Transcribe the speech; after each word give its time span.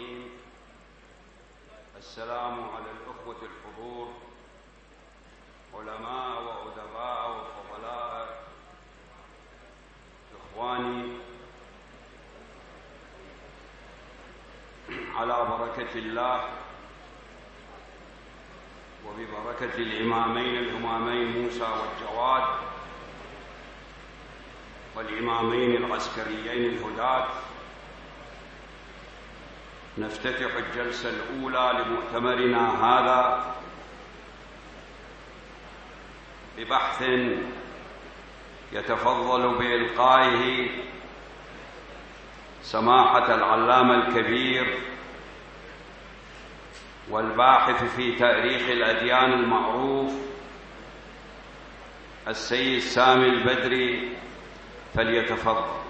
الرحيم. 0.00 0.30
السلام 1.98 2.54
على 2.74 2.84
الأخوة 2.96 3.36
الحضور 3.42 4.08
علماء 5.74 6.42
وأدباء 6.42 7.30
وفضلاء 7.30 8.44
إخواني 10.40 11.16
على 15.16 15.46
بركة 15.50 15.94
الله 15.94 16.44
وببركة 19.06 19.74
الإمامين 19.74 20.58
الهمامين 20.58 21.42
موسى 21.42 21.62
والجواد 21.80 22.48
والإمامين 24.96 25.76
العسكريين 25.84 26.70
الهداة 26.70 27.28
نفتتح 29.98 30.54
الجلسة 30.56 31.10
الأولى 31.10 31.84
لمؤتمرنا 31.84 32.84
هذا 32.84 33.54
ببحث 36.58 37.02
يتفضل 38.72 39.58
بإلقائه 39.58 40.70
سماحة 42.62 43.34
العلامة 43.34 43.94
الكبير 43.94 44.78
والباحث 47.10 47.96
في 47.96 48.16
تأريخ 48.16 48.70
الأديان 48.70 49.32
المعروف 49.32 50.12
السيد 52.28 52.78
سامي 52.78 53.26
البدري 53.26 54.16
فليتفضل. 54.94 55.89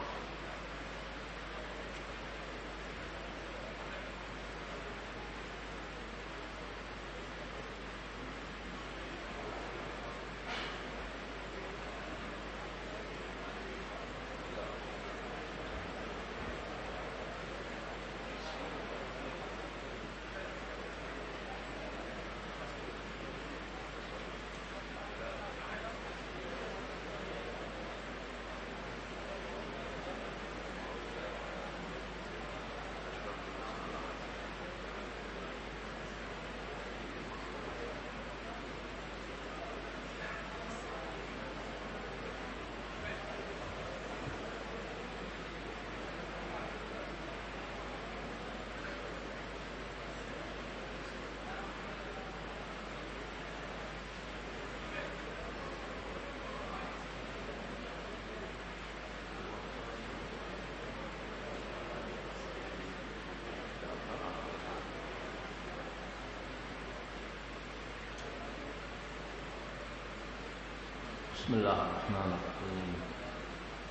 بسم 71.50 71.58
الله 71.58 71.83
الرحمن 71.83 72.30
الرحيم. 72.38 72.90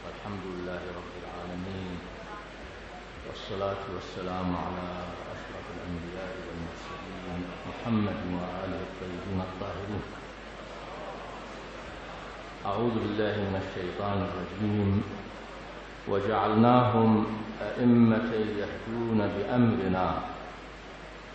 والحمد 0.06 0.44
لله 0.48 0.82
رب 0.96 1.14
العالمين. 1.24 2.00
والصلاة 3.28 3.84
والسلام 3.96 4.56
على 4.56 4.88
أشرف 5.36 5.66
الأنبياء 5.76 6.36
والمرسلين 6.48 7.42
محمد 7.68 8.20
وآله 8.32 8.80
الطيبين 8.90 9.40
الطاهرين. 9.42 10.04
أعوذ 12.66 12.96
بالله 13.00 13.36
من 13.52 13.56
الشيطان 13.68 14.20
الرجيم. 14.30 15.04
وجعلناهم 16.08 17.12
أئمة 17.62 18.32
يهدون 18.34 19.20
بأمرنا. 19.20 20.08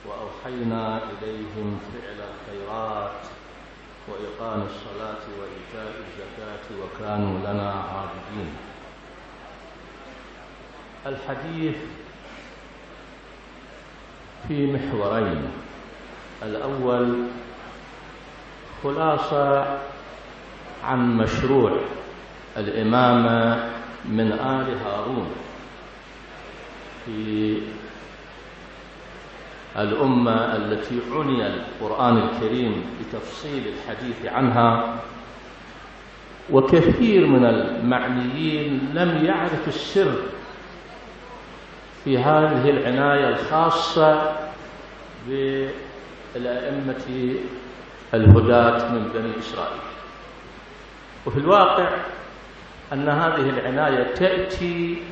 وأوحينا 0.08 1.00
إليهم 1.04 1.80
فعل 1.92 2.18
الخيرات. 2.32 3.33
وإقام 4.08 4.62
الصلاة 4.62 5.22
وإيتاء 5.38 5.92
الزكاة 6.04 6.66
وكانوا 6.82 7.38
لنا 7.38 7.70
عابدين. 7.72 8.50
الحديث 11.06 11.76
في 14.48 14.72
محورين. 14.72 15.42
الأول 16.42 17.26
خلاصة 18.82 19.78
عن 20.84 21.16
مشروع 21.16 21.80
الإمامة 22.56 23.68
من 24.04 24.32
آل 24.32 24.78
هارون 24.78 25.30
في 27.06 27.58
الأمة 29.78 30.56
التي 30.56 31.00
عني 31.12 31.46
القرآن 31.46 32.16
الكريم 32.16 32.84
بتفصيل 33.00 33.62
الحديث 33.68 34.26
عنها 34.26 34.94
وكثير 36.50 37.26
من 37.26 37.44
المعنيين 37.44 38.90
لم 38.94 39.24
يعرف 39.24 39.68
السر 39.68 40.14
في 42.04 42.18
هذه 42.18 42.70
العناية 42.70 43.28
الخاصة 43.28 44.32
بالأئمة 45.28 47.04
الهداة 48.14 48.88
من 48.92 49.10
بني 49.14 49.38
إسرائيل. 49.38 49.80
وفي 51.26 51.36
الواقع 51.38 51.88
أن 52.92 53.08
هذه 53.08 53.48
العناية 53.50 54.14
تأتي 54.14 55.02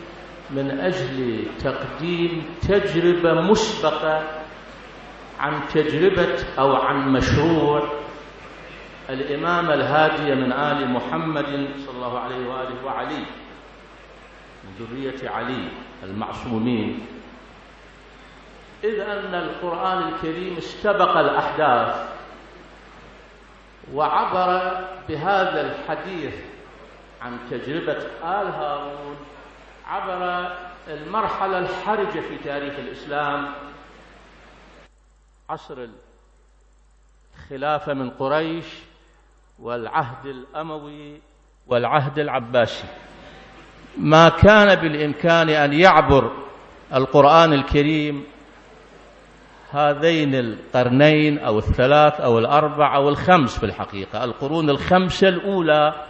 من 0.51 0.71
أجل 0.81 1.45
تقديم 1.65 2.43
تجربة 2.69 3.41
مسبقة 3.41 4.23
عن 5.41 5.61
تجربة 5.75 6.45
أو 6.59 6.77
عن 6.77 7.13
مشروع 7.13 7.89
الإمامة 9.11 9.75
الهادية 9.75 10.35
من 10.35 10.53
آل 10.53 10.91
محمد 10.91 11.69
صلى 11.87 11.97
الله 11.97 12.19
عليه 12.19 12.49
وآله 12.49 12.85
وعلي 12.85 13.25
من 14.65 14.71
ذرية 14.81 15.31
علي 15.31 15.69
المعصومين. 16.03 17.07
إذ 18.85 19.01
أن 19.01 19.35
القرآن 19.35 20.09
الكريم 20.09 20.57
استبق 20.57 21.17
الأحداث 21.17 22.09
وعبر 23.95 24.81
بهذا 25.09 25.61
الحديث 25.61 26.35
عن 27.23 27.39
تجربة 27.51 27.99
آل 28.23 28.47
هارون 28.47 29.17
عبر 29.87 30.53
المرحلة 30.89 31.59
الحرجة 31.59 32.21
في 32.21 32.37
تاريخ 32.45 32.75
الإسلام 32.79 33.49
عصر 35.53 35.87
الخلافة 37.35 37.95
من 37.95 38.11
قريش 38.11 38.65
والعهد 39.59 40.27
الأموي 40.27 41.21
والعهد 41.67 42.19
العباسي. 42.19 42.87
ما 43.99 44.29
كان 44.29 44.75
بالإمكان 44.75 45.49
أن 45.49 45.73
يعبر 45.73 46.33
القرآن 46.95 47.53
الكريم 47.53 48.25
هذين 49.71 50.35
القرنين 50.35 51.39
أو 51.39 51.59
الثلاث 51.59 52.21
أو 52.21 52.39
الأربع 52.39 52.97
أو 52.97 53.09
الخمس 53.09 53.59
في 53.59 53.67
الحقيقة 53.67 54.25
القرون 54.25 54.71
الخمسة 54.71 55.29
الأولى 55.29 56.07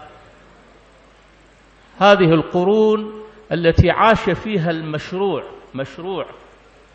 هذه 1.98 2.34
القرون 2.34 3.22
التي 3.52 3.90
عاش 3.90 4.30
فيها 4.30 4.70
المشروع 4.70 5.44
مشروع 5.74 6.26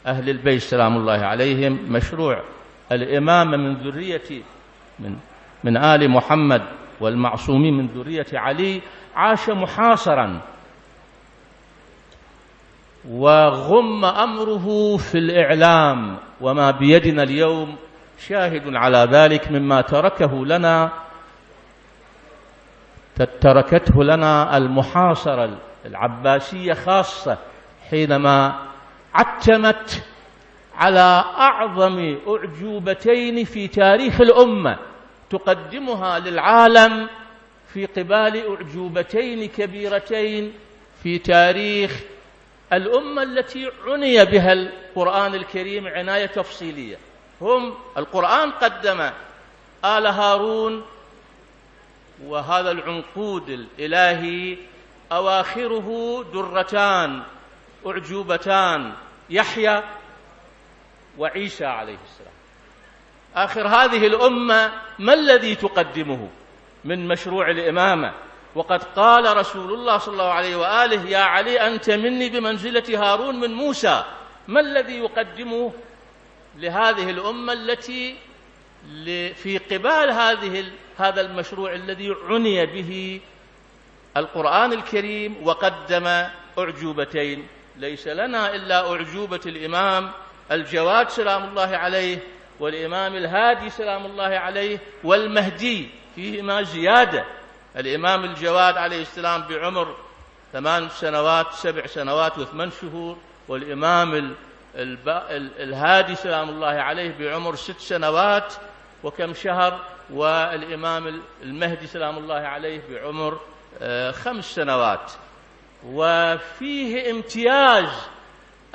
أهل 0.08 0.30
البيت 0.30 0.62
سلام 0.62 0.98
الله 0.98 1.26
عليهم 1.26 1.80
مشروع 1.90 2.44
الإمامة 2.92 3.58
من 3.58 3.74
ذرية 3.74 4.42
من 5.00 5.16
من 5.64 5.78
آل 5.78 6.10
محمد 6.10 6.62
والمعصومين 7.00 7.74
من 7.74 7.88
ذرية 7.88 8.26
علي 8.34 8.82
عاش 9.16 9.50
محاصرا. 9.50 10.42
وغم 13.10 14.06
أمره 14.06 14.98
في 14.98 15.18
الإعلام 15.18 16.18
وما 16.42 16.72
بيدنا 16.72 17.24
اليوم 17.24 17.76
شاهد 18.20 18.76
على 18.76 19.08
ذلك 19.12 19.52
مما 19.52 19.82
تركه 19.82 20.46
لنا 20.46 20.92
تركته 23.42 24.04
لنا 24.04 24.58
المحاصرة 24.58 25.58
العباسية 25.86 26.74
خاصة 26.74 27.38
حينما 27.90 28.67
عتمت 29.18 30.04
على 30.76 31.24
أعظم 31.38 32.18
أعجوبتين 32.28 33.46
في 33.46 33.68
تاريخ 33.68 34.22
الأمة 34.22 34.80
تقدمها 35.30 36.20
للعالم 36.20 37.10
في 37.74 37.86
قبال 37.86 38.56
أعجوبتين 38.56 39.48
كبيرتين 39.48 40.54
في 41.04 41.18
تاريخ 41.18 42.00
الأمة 42.74 43.24
التي 43.24 43.72
عني 43.86 44.26
بها 44.26 44.54
القرآن 44.54 45.36
الكريم 45.36 45.88
عناية 45.88 46.26
تفصيلية. 46.26 46.98
هم 47.42 47.74
القرآن 47.98 48.52
قدم 48.52 49.02
آل 49.86 50.08
هارون 50.08 50.86
وهذا 52.26 52.72
العنقود 52.72 53.50
الإلهي 53.50 54.58
أواخره 55.12 56.26
درتان 56.34 57.22
أعجوبتان. 57.86 58.94
يحيى 59.30 59.84
وعيسى 61.18 61.66
عليه 61.66 61.98
السلام. 62.06 62.34
آخر 63.36 63.68
هذه 63.68 64.08
الأمة 64.08 64.72
ما 65.00 65.14
الذي 65.14 65.56
تقدمه 65.56 66.30
من 66.86 67.08
مشروع 67.08 67.50
الإمامة؟ 67.50 68.14
وقد 68.56 68.84
قال 68.84 69.38
رسول 69.38 69.74
الله 69.74 69.98
صلى 69.98 70.14
الله 70.14 70.32
عليه 70.32 70.56
وآله 70.56 71.10
يا 71.10 71.24
علي 71.24 71.68
أنت 71.68 71.90
مني 71.90 72.30
بمنزلة 72.30 72.84
هارون 72.90 73.40
من 73.40 73.54
موسى. 73.54 74.04
ما 74.48 74.60
الذي 74.60 74.98
يقدمه 74.98 75.74
لهذه 76.58 77.10
الأمة 77.10 77.54
التي 77.54 78.16
في 79.34 79.58
قبال 79.72 80.12
هذه 80.12 80.72
هذا 80.98 81.22
المشروع 81.22 81.74
الذي 81.74 82.16
عني 82.30 82.66
به 82.66 83.22
القرآن 84.18 84.74
الكريم 84.74 85.48
وقدم 85.48 86.08
أعجوبتين؟ 86.60 87.48
ليس 87.78 88.08
لنا 88.08 88.56
إلا 88.56 88.92
أعجوبة 88.92 89.40
الإمام 89.46 90.12
الجواد 90.52 91.10
سلام 91.10 91.44
الله 91.44 91.78
عليه 91.78 92.20
والإمام 92.60 93.16
الهادي 93.16 93.70
سلام 93.70 94.06
الله 94.06 94.24
عليه 94.24 94.80
والمهدي 95.04 95.90
فيهما 96.16 96.64
زيادة. 96.64 97.26
الإمام 97.78 98.24
الجواد 98.24 98.78
عليه 98.78 99.02
السلام 99.02 99.42
بعمر 99.42 99.96
ثمان 100.54 100.90
سنوات 100.90 101.54
سبع 101.54 101.86
سنوات 101.86 102.38
وثمان 102.38 102.72
شهور 102.82 103.18
والإمام 103.48 104.36
الهادي 105.60 106.16
سلام 106.16 106.50
الله 106.50 106.68
عليه 106.68 107.16
بعمر 107.20 107.56
ست 107.56 107.80
سنوات 107.80 108.54
وكم 109.04 109.34
شهر 109.34 109.80
والإمام 110.10 111.22
المهدي 111.44 111.88
سلام 111.88 112.18
الله 112.18 112.36
عليه 112.36 112.82
بعمر 112.90 113.40
آه، 113.82 114.12
خمس 114.12 114.46
سنوات. 114.46 115.12
وفيه 115.86 117.12
امتياز 117.12 117.90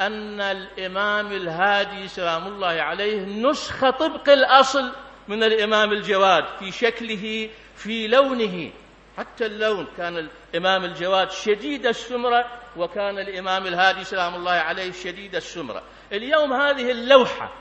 أن 0.00 0.40
الإمام 0.40 1.32
الهادي 1.32 2.08
سلام 2.08 2.46
الله 2.46 2.66
عليه 2.66 3.20
نسخة 3.20 3.90
طبق 3.90 4.28
الأصل 4.28 4.92
من 5.28 5.42
الإمام 5.42 5.92
الجواد 5.92 6.44
في 6.58 6.72
شكله 6.72 7.50
في 7.76 8.08
لونه. 8.08 8.70
حتى 9.18 9.46
اللون 9.46 9.86
كان 9.96 10.28
الإمام 10.54 10.84
الجواد 10.84 11.30
شديد 11.30 11.86
السمرة 11.86 12.44
وكان 12.76 13.18
الإمام 13.18 13.66
الهادي 13.66 14.04
سلام 14.04 14.34
الله 14.34 14.52
عليه 14.52 14.92
شديد 14.92 15.34
السمرة. 15.34 15.82
اليوم 16.12 16.52
هذه 16.52 16.90
اللوحة 16.90 17.52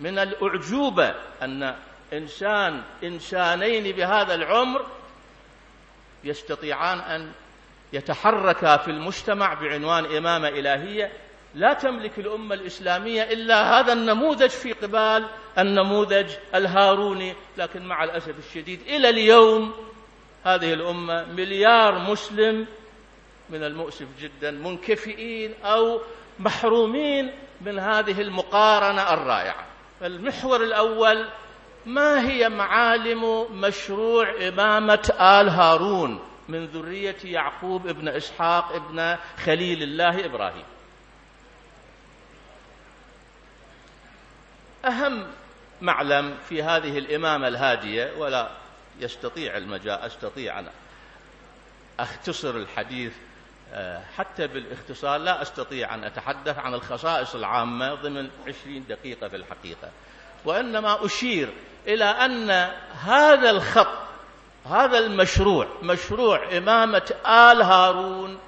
من 0.00 0.18
الأعجوبة 0.18 1.14
أن 1.42 1.76
إنسان 2.12 2.82
إنسانين 3.04 3.96
بهذا 3.96 4.34
العمر 4.34 4.86
يستطيعان 6.24 6.98
أن 6.98 7.32
يتحركا 7.92 8.76
في 8.76 8.88
المجتمع 8.88 9.54
بعنوان 9.54 10.16
إمامة 10.16 10.48
إلهية 10.48 11.12
لا 11.54 11.72
تملك 11.72 12.18
الأمة 12.18 12.54
الإسلامية 12.54 13.22
إلا 13.22 13.80
هذا 13.80 13.92
النموذج 13.92 14.48
في 14.48 14.72
قبال 14.72 15.26
النموذج 15.58 16.30
الهاروني. 16.54 17.34
لكن 17.56 17.86
مع 17.86 18.04
الأسف 18.04 18.38
الشديد 18.38 18.80
إلى 18.86 19.08
اليوم 19.08 19.74
هذه 20.44 20.72
الأمة 20.72 21.24
مليار 21.24 21.98
مسلم 21.98 22.66
من 23.50 23.64
المؤسف 23.64 24.06
جدا 24.20 24.50
منكفئين 24.50 25.54
أو 25.64 26.00
محرومين 26.38 27.32
من 27.60 27.78
هذه 27.78 28.20
المقارنة 28.20 29.14
الرائعة. 29.14 29.66
المحور 30.02 30.62
الأول 30.64 31.26
ما 31.86 32.30
هي 32.30 32.48
معالم 32.48 33.46
مشروع 33.60 34.48
إمامة 34.48 35.12
آل 35.20 35.48
هارون؟ 35.48 36.29
من 36.50 36.66
ذرية 36.66 37.16
يعقوب 37.24 37.86
ابن 37.86 38.08
إسحاق 38.08 38.72
ابن 38.72 39.16
خليل 39.44 39.82
الله 39.82 40.24
إبراهيم. 40.24 40.64
أهم 44.84 45.26
معلم 45.80 46.38
في 46.48 46.62
هذه 46.62 46.98
الإمامة 46.98 47.48
الهادية 47.48 48.12
ولا 48.16 48.50
يستطيع 49.00 49.56
المجال 49.56 49.98
أستطيع 49.98 50.58
أنا 50.58 50.70
أختصر 52.00 52.56
الحديث 52.56 53.12
آه، 53.72 54.02
حتى 54.16 54.46
بالاختصار 54.46 55.16
لا 55.16 55.42
أستطيع 55.42 55.94
أن 55.94 56.04
أتحدث 56.04 56.58
عن 56.58 56.74
الخصائص 56.74 57.34
العامة 57.34 57.94
ضمن 57.94 58.30
عشرين 58.48 58.84
دقيقة 58.88 59.28
في 59.28 59.36
الحقيقة. 59.36 59.90
وإنما 60.44 61.06
أشير 61.06 61.48
إلى 61.86 62.04
أن 62.04 62.50
هذا 63.02 63.50
الخط 63.50 64.09
هذا 64.66 64.98
المشروع 64.98 65.66
مشروع 65.82 66.56
إمامة 66.56 67.12
آل 67.26 67.62
هارون. 67.62 68.38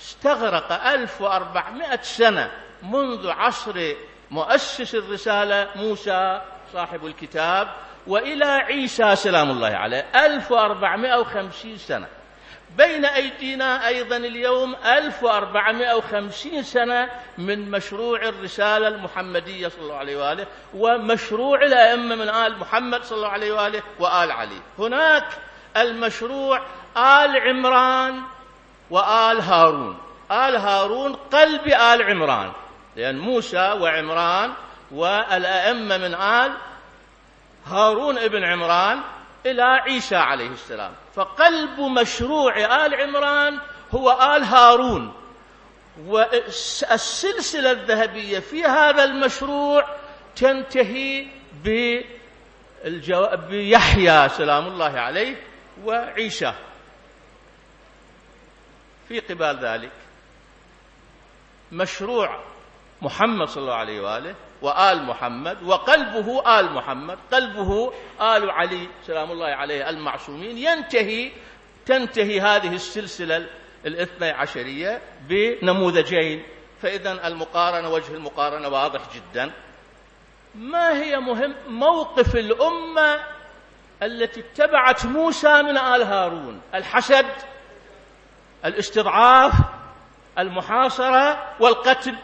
استغرق 0.00 0.72
1400 0.72 2.02
سنة 2.02 2.50
منذ 2.82 3.30
عصر 3.30 3.94
مؤسس 4.30 4.94
الرسالة 4.94 5.68
موسى 5.76 6.40
صاحب 6.72 7.06
الكتاب 7.06 7.68
وإلى 8.06 8.44
عيسى 8.44 9.16
سلام 9.16 9.50
الله 9.50 9.68
عليه 9.68 10.06
1450 10.14 11.78
سنة. 11.78 12.06
بين 12.76 13.04
أيدينا 13.04 13.88
أيضا 13.88 14.16
اليوم 14.16 14.74
1450 14.74 16.62
سنة 16.62 17.10
من 17.38 17.70
مشروع 17.70 18.22
الرسالة 18.22 18.88
المحمدية 18.88 19.68
صلى 19.68 19.82
الله 19.82 19.96
عليه 19.96 20.16
وآله 20.16 20.46
ومشروع 20.74 21.62
الأئمة 21.62 22.14
من 22.14 22.28
آل 22.28 22.58
محمد 22.58 23.04
صلى 23.04 23.16
الله 23.16 23.28
عليه 23.28 23.52
وآله 23.52 23.82
وآل 23.98 24.30
علي. 24.32 24.60
هناك 24.78 25.26
المشروع 25.76 26.62
آل 26.96 27.36
عمران 27.40 28.22
وآل 28.90 29.40
هارون. 29.40 29.98
آل 30.30 30.56
هارون 30.56 31.12
قلب 31.12 31.66
آل 31.66 32.02
عمران 32.02 32.52
لأن 32.96 33.18
موسى 33.18 33.72
وعمران 33.72 34.52
والأئمة 34.90 35.98
من 35.98 36.14
آل 36.14 36.52
هارون 37.66 38.18
ابن 38.18 38.44
عمران 38.44 39.00
إلى 39.50 39.62
عيسى 39.62 40.16
عليه 40.16 40.48
السلام. 40.48 40.92
فقلب 41.14 41.80
مشروع 41.80 42.56
آل 42.86 42.94
عمران 42.94 43.58
هو 43.94 44.12
آل 44.12 44.44
هارون. 44.44 45.14
والسلسلة 46.06 47.70
الذهبية 47.70 48.38
في 48.38 48.64
هذا 48.64 49.04
المشروع 49.04 49.88
تنتهي 50.36 51.26
بالجو... 51.64 53.26
بيحيى 53.48 54.28
سلام 54.28 54.66
الله 54.66 55.00
عليه 55.00 55.36
وعيسى. 55.84 56.54
في 59.08 59.20
قبال 59.20 59.58
ذلك 59.58 59.92
مشروع 61.72 62.40
محمد 63.02 63.48
صلى 63.48 63.62
الله 63.62 63.74
عليه 63.74 64.00
وآله 64.00 64.34
وآل 64.62 65.02
محمد 65.02 65.62
وقلبه 65.62 66.58
آل 66.60 66.72
محمد 66.72 67.18
قلبه 67.32 67.92
آل 68.20 68.50
علي 68.50 68.88
سلام 69.06 69.30
الله 69.30 69.46
عليه 69.46 69.90
المعصومين. 69.90 70.58
ينتهي 70.58 71.32
تنتهي 71.86 72.40
هذه 72.40 72.74
السلسلة 72.74 73.46
الاثنى 73.86 74.30
عشرية 74.30 75.00
بنموذجين. 75.20 76.42
فإذا 76.82 77.26
المقارنة 77.26 77.88
وجه 77.88 78.14
المقارنة 78.14 78.68
واضح 78.68 79.00
جدا. 79.14 79.52
ما 80.54 81.02
هي 81.02 81.16
مهم؟ 81.16 81.54
موقف 81.68 82.36
الأمة 82.36 83.20
التي 84.02 84.40
اتبعت 84.40 85.06
موسى 85.06 85.62
من 85.62 85.78
آل 85.78 86.02
هارون. 86.02 86.60
الحسد 86.74 87.26
الاستضعاف 88.64 89.52
المحاصرة 90.38 91.54
والقتل. 91.60 92.16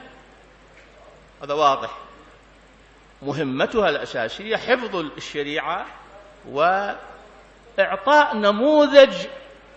هذا 1.43 1.55
واضح. 1.55 1.91
مهمتها 3.23 3.88
الأساسية 3.88 4.57
حفظ 4.57 4.97
الشريعة 4.97 5.87
وإعطاء 6.49 8.37
نموذج 8.37 9.14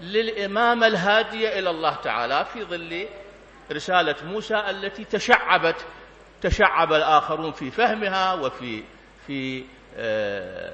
للإمامة 0.02 0.88
الهادية 0.88 1.60
إلى 1.60 1.70
الله 1.70 1.96
تعالى 1.96 2.46
في 2.54 2.64
ظل 2.64 3.08
رسالة 3.72 4.16
موسى 4.26 4.56
التي 4.56 5.04
تشعبت 5.04 5.86
تشعب 6.42 6.94
الآخرون 6.94 7.52
في 7.52 7.72
فهمها 7.72 8.34
وفي 8.34 8.84
في 9.28 9.64
آه، 9.98 10.74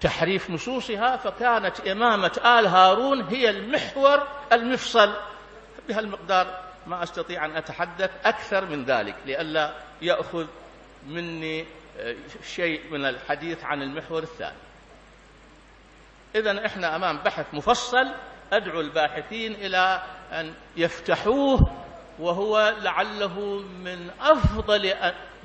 تحريف 0.00 0.50
نصوصها 0.50 1.16
فكانت 1.16 1.80
إمامة 1.80 2.40
آل 2.44 2.66
هارون 2.66 3.22
هي 3.22 3.50
المحور 3.50 4.22
المفصل. 4.52 5.12
بهالمقدار 5.88 6.60
ما 6.86 7.02
أستطيع 7.02 7.44
أن 7.44 7.56
أتحدث 7.56 8.10
أكثر 8.24 8.64
من 8.64 8.84
ذلك 8.84 9.14
لئلا 9.26 9.74
يأخذ 10.02 10.46
مني 11.06 11.64
شيء 12.42 12.80
من 12.90 13.04
الحديث 13.04 13.64
عن 13.64 13.82
المحور 13.82 14.22
الثاني. 14.22 14.56
إذا 16.34 16.66
إحنا 16.66 16.96
أمام 16.96 17.18
بحث 17.18 17.54
مفصل 17.54 18.14
أدعو 18.52 18.80
الباحثين 18.80 19.52
إلى 19.52 20.02
أن 20.32 20.54
يفتحوه 20.76 21.60
وهو 22.18 22.74
لعله 22.82 23.40
من 23.84 24.10
أفضل 24.20 24.94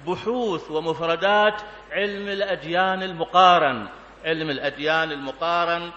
بحوث 0.07 0.71
ومفردات 0.71 1.61
علم 1.91 2.27
الأديان 2.27 3.03
المقارن. 3.03 3.87
علم 4.25 4.49
الأديان 4.49 5.11
المقارن 5.11 5.91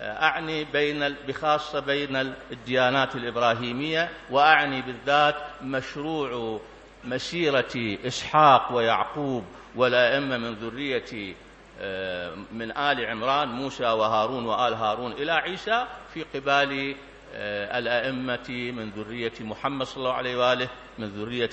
أعني 0.00 0.64
بين 0.64 1.16
بخاصة 1.28 1.80
بين 1.80 2.16
الديانات 2.50 3.16
الإبراهيمية 3.16 4.10
وأعني 4.30 4.82
بالذات 4.82 5.36
مشروع 5.62 6.60
مسيرة 7.04 7.98
إسحاق 8.06 8.72
ويعقوب 8.72 9.44
والأئمة 9.76 10.38
من 10.38 10.54
ذرية 10.54 11.34
آه، 11.80 12.34
من 12.52 12.76
آل 12.76 13.06
عمران 13.06 13.48
موسى 13.48 13.84
وهارون 13.84 14.46
وآل 14.46 14.74
هارون 14.74 15.12
إلى 15.12 15.32
عيسى 15.32 15.86
في 16.14 16.24
قبال 16.34 16.96
آه، 17.34 17.78
الأئمة 17.78 18.72
من 18.76 18.90
ذرية 18.90 19.32
محمد 19.40 19.86
صلى 19.86 19.96
الله 19.96 20.12
عليه 20.12 20.36
وآله 20.36 20.68
من 20.98 21.08
ذرية 21.08 21.50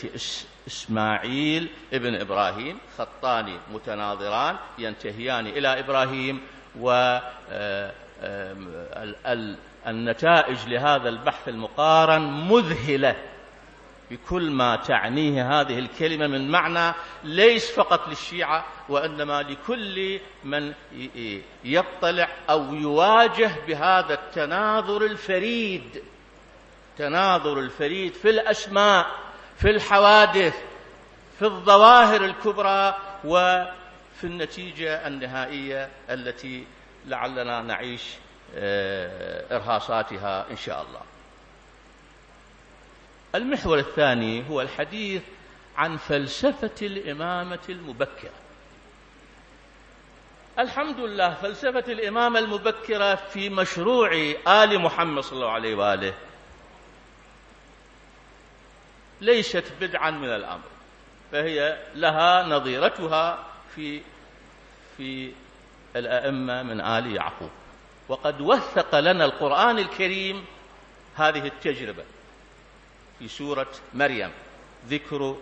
إسماعيل 0.68 1.68
ابن 1.94 2.16
إبراهيم 2.16 2.78
خطان 2.98 3.58
متناظران 3.74 4.56
ينتهيان 4.80 5.48
إلى 5.48 5.80
إبراهيم 5.80 6.42
و 6.80 7.20
آه، 7.51 7.92
النتائج 9.88 10.58
لهذا 10.68 11.10
البحث 11.10 11.50
المقارن 11.50 12.22
مذهلة. 12.22 13.16
بكل 14.12 14.51
ما 14.51 14.75
تعنيه 14.75 15.62
هذه 15.62 15.80
الكلمة 15.80 16.27
من 16.27 16.51
معنى 16.51 16.94
ليس 17.24 17.72
فقط 17.72 18.08
للشيعة 18.08 18.65
وإنما 18.89 19.41
لكل 19.41 20.20
من 20.44 20.74
يطلع 21.63 22.27
أو 22.50 22.74
يواجه 22.74 23.51
بهذا 23.68 24.13
التناظر 24.13 25.06
الفريد. 25.06 26.03
تناظر 26.98 27.60
الفريد 27.60 28.13
في 28.13 28.30
الأسماء 28.30 29.08
في 29.58 29.70
الحوادث 29.70 30.56
في 31.39 31.46
الظواهر 31.46 32.25
الكبرى 32.25 32.96
وفي 33.24 34.24
النتيجة 34.24 35.08
النهائية 35.08 35.89
التي 36.10 36.65
لعلنا 37.08 37.62
نعيش 37.62 38.03
آه، 38.56 39.56
إرهاصاتها 39.56 40.46
إن 40.51 40.58
شاء 40.58 40.82
الله. 40.82 41.01
المحور 43.35 43.79
الثاني 43.79 44.50
هو 44.50 44.61
الحديث 44.61 45.21
عن 45.77 45.97
فلسفة 45.97 46.88
الإمامة 46.88 47.59
المبكرة. 47.69 48.31
الحمد 50.59 51.00
لله 51.00 51.33
فلسفة 51.33 51.91
الإمامة 51.91 52.39
المبكرة 52.39 53.15
في 53.15 53.50
مشروع 53.50 54.11
آل 54.47 54.79
محمد 54.79 55.23
صلى 55.23 55.33
الله 55.33 55.51
عليه 55.51 55.75
وآله. 55.75 56.13
ليست 59.21 59.63
بدعا 59.81 60.11
من 60.11 60.29
الأمر 60.29 60.69
فهي 61.31 61.77
لها 61.95 62.43
نظيرتها 62.43 63.45
في 63.75 64.01
في 64.97 65.31
الأئمة 65.95 66.63
من 66.63 66.81
آل 66.81 67.15
يعقوب. 67.15 67.51
وقد 68.09 68.41
وثق 68.41 69.00
لنا 69.00 69.25
القرآن 69.25 69.79
الكريم 69.79 70.45
هذه 71.15 71.47
التجربة. 71.47 72.03
في 73.22 73.28
سورة 73.28 73.68
مريم. 73.94 74.32
ذكر 74.88 75.36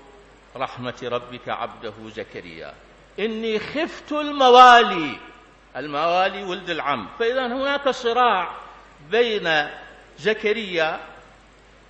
رحمة 0.55 0.93
ربك 1.03 1.49
عبده 1.49 1.93
زكريا. 2.15 2.73
إني 3.19 3.59
خفت 3.59 4.11
الموالي. 4.11 5.17
الموالي 5.75 6.43
ولد 6.43 6.69
العم. 6.69 7.07
فإذا 7.19 7.47
هناك 7.47 7.89
صراع 7.89 8.51
بين 9.11 9.67
زكريا 10.19 10.99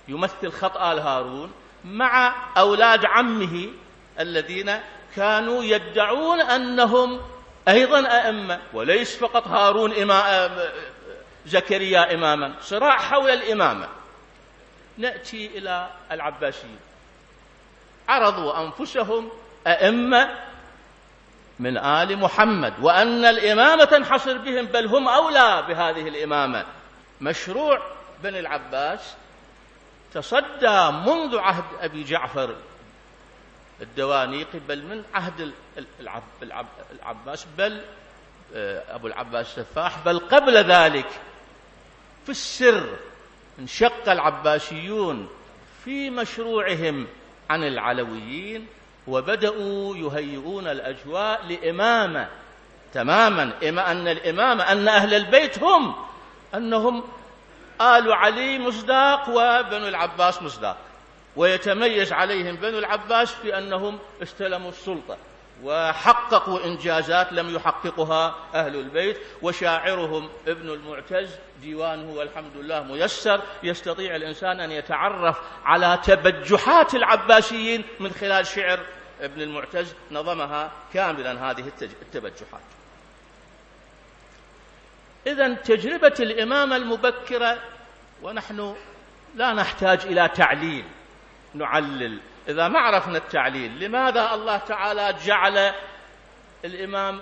يمثل 0.08 0.52
خط 0.52 0.76
آل 0.76 0.98
هارون 0.98 1.52
مع 1.84 2.34
أولاد 2.58 3.04
عمه 3.04 3.68
الذين 4.20 4.72
كانوا 5.16 5.64
يدعون 5.64 6.40
أنهم 6.40 7.20
أيضا 7.68 8.08
أئمة 8.08 8.60
وليس 8.72 9.16
فقط 9.16 9.48
هارون 9.48 9.92
إمام 9.92 10.58
زكريا 11.46 12.14
إماما. 12.14 12.54
صراع 12.60 12.98
حول 12.98 13.30
الإمامة. 13.30 13.99
نأتي 15.00 15.46
إلى 15.46 15.90
العباسيين. 16.12 16.78
عرضوا 18.08 18.66
أنفسهم 18.66 19.30
أئمة 19.66 20.30
من 21.58 21.78
آل 21.78 22.18
محمد 22.18 22.74
وأن 22.80 23.24
الإمامة 23.24 23.84
تنحصر 23.84 24.38
بهم 24.38 24.66
بل 24.66 24.86
هم 24.86 25.08
أولى 25.08 25.64
بهذه 25.68 26.08
الإمامة. 26.08 26.64
مشروع 27.20 27.82
بن 28.22 28.36
العباس 28.36 29.14
تصدى 30.14 30.90
منذ 30.90 31.38
عهد 31.38 31.64
أبي 31.80 32.04
جعفر 32.04 32.56
الدوانيقي 33.80 34.58
بل 34.58 34.82
من 34.82 35.04
عهد 35.14 35.52
العب 36.00 36.22
العب 36.42 36.66
العباس 36.92 37.46
بل 37.58 37.82
آه، 38.54 38.94
أبو 38.94 39.06
العباس 39.06 39.58
السفاح 39.58 39.98
بل 40.04 40.18
قبل 40.18 40.56
ذلك 40.56 41.08
في 42.24 42.30
السر 42.30 42.96
انشق 43.60 44.08
العباسيون 44.08 45.28
في 45.84 46.10
مشروعهم 46.10 47.06
عن 47.50 47.64
العلويين 47.64 48.66
وبدأوا 49.06 49.96
يهيئون 49.96 50.66
الأجواء 50.66 51.46
لإمامة 51.46 52.28
تماما 52.94 53.52
إما 53.68 53.90
أن 53.90 54.08
الإمامة 54.08 54.72
أن 54.72 54.88
أهل 54.88 55.14
البيت 55.14 55.58
هم 55.58 55.94
أنهم 56.54 57.04
آل 57.80 58.12
علي 58.12 58.58
مصداق 58.58 59.28
وبنو 59.28 59.88
العباس 59.88 60.42
مصداق. 60.42 60.76
ويتميز 61.36 62.12
عليهم 62.12 62.56
بنو 62.56 62.78
العباس 62.78 63.32
في 63.32 63.58
أنهم 63.58 63.98
استلموا 64.22 64.68
السلطة. 64.68 65.16
وحققوا 65.62 66.64
إنجازات 66.64 67.32
لم 67.32 67.54
يحققها 67.54 68.34
أهل 68.54 68.76
البيت 68.76 69.18
وشاعرهم 69.42 70.28
ابن 70.46 70.70
المعتز 70.70 71.30
ديوانه 71.60 72.10
والحمد 72.10 72.56
لله 72.56 72.82
ميسر 72.82 73.40
يستطيع 73.62 74.16
الإنسان 74.16 74.60
أن 74.60 74.70
يتعرف 74.70 75.38
على 75.64 75.98
تبجحات 76.04 76.94
العباسيين 76.94 77.84
من 78.00 78.10
خلال 78.10 78.46
شعر 78.46 78.80
ابن 79.20 79.42
المعتز 79.42 79.94
نظمها 80.10 80.72
كاملا 80.94 81.50
هذه 81.50 81.72
التبجحات. 81.82 82.60
إذا 85.26 85.54
تجربة 85.54 86.14
الإمامة 86.20 86.76
المبكرة 86.76 87.58
ونحن 88.22 88.76
لا 89.36 89.52
نحتاج 89.52 90.00
إلى 90.06 90.28
تعليل 90.28 90.84
نعلل 91.54 92.18
إذا 92.48 92.68
ما 92.68 92.78
عرفنا 92.78 93.18
التعليل 93.18 93.84
لماذا 93.84 94.34
الله 94.34 94.56
تعالى 94.56 95.14
جعل 95.26 95.72
الإمام 96.64 97.20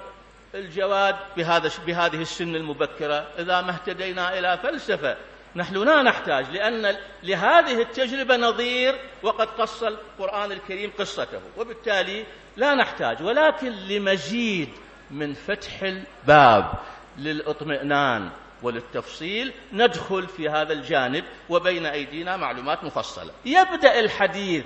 الجواد 0.54 1.16
بهذا 1.36 1.70
بهذه 1.86 2.22
السن 2.22 2.56
المبكرة؟ 2.56 3.26
إذا 3.38 3.60
ما 3.60 3.70
اهتدينا 3.70 4.38
إلى 4.38 4.58
فلسفة 4.62 5.16
نحن 5.56 5.74
لا 5.74 6.02
نحتاج 6.02 6.50
لأن 6.50 6.96
لهذه 7.22 7.82
التجربة 7.82 8.36
نظير 8.36 8.94
وقد 9.22 9.46
قص 9.46 9.82
القرآن 9.82 10.52
الكريم 10.52 10.92
قصته 10.98 11.40
وبالتالي 11.56 12.24
لا 12.56 12.74
نحتاج 12.74 13.22
ولكن 13.22 13.70
لمزيد 13.70 14.68
من 15.10 15.34
فتح 15.34 15.82
الباب 15.82 16.72
للإطمئنان 17.18 18.30
وللتفصيل 18.62 19.52
ندخل 19.72 20.26
في 20.26 20.48
هذا 20.48 20.72
الجانب 20.72 21.24
وبين 21.48 21.86
أيدينا 21.86 22.36
معلومات 22.36 22.84
مفصلة. 22.84 23.30
يبدأ 23.44 24.00
الحديث 24.00 24.64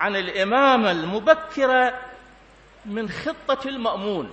عن 0.00 0.16
الإمامة 0.16 0.90
المبكرة 0.90 2.00
من 2.84 3.08
خطة 3.10 3.68
المأمون 3.68 4.32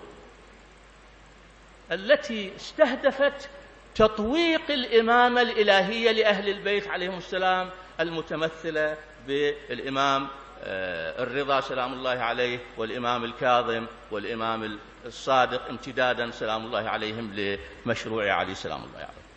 التي 1.91 2.55
استهدفت 2.55 3.49
تطويق 3.95 4.61
الإمامة 4.71 5.41
الإلهية 5.41 6.11
لأهل 6.11 6.49
البيت 6.49 6.87
عليهم 6.87 7.17
السلام 7.17 7.69
المتمثلة 7.99 8.97
بالإمام 9.27 10.27
آه، 10.63 11.23
الرضا 11.23 11.61
سلام 11.61 11.93
الله 11.93 12.09
عليه 12.19 12.59
والإمام 12.77 13.23
الكاظم 13.23 13.85
والإمام 14.11 14.79
الصادق 15.05 15.67
امتدادا 15.69 16.31
سلام 16.31 16.65
الله 16.65 16.89
عليهم 16.89 17.57
لمشروع 17.85 18.31
علي 18.31 18.55
سلام 18.55 18.79
الله 18.83 18.97
عليه. 18.97 19.27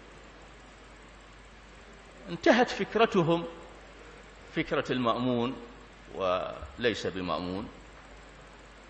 انتهت 2.29 2.71
فكرتهم 2.71 3.45
فكرة 4.57 4.93
المأمون 4.93 5.57
وليس 6.15 7.07
بمأمون 7.07 7.69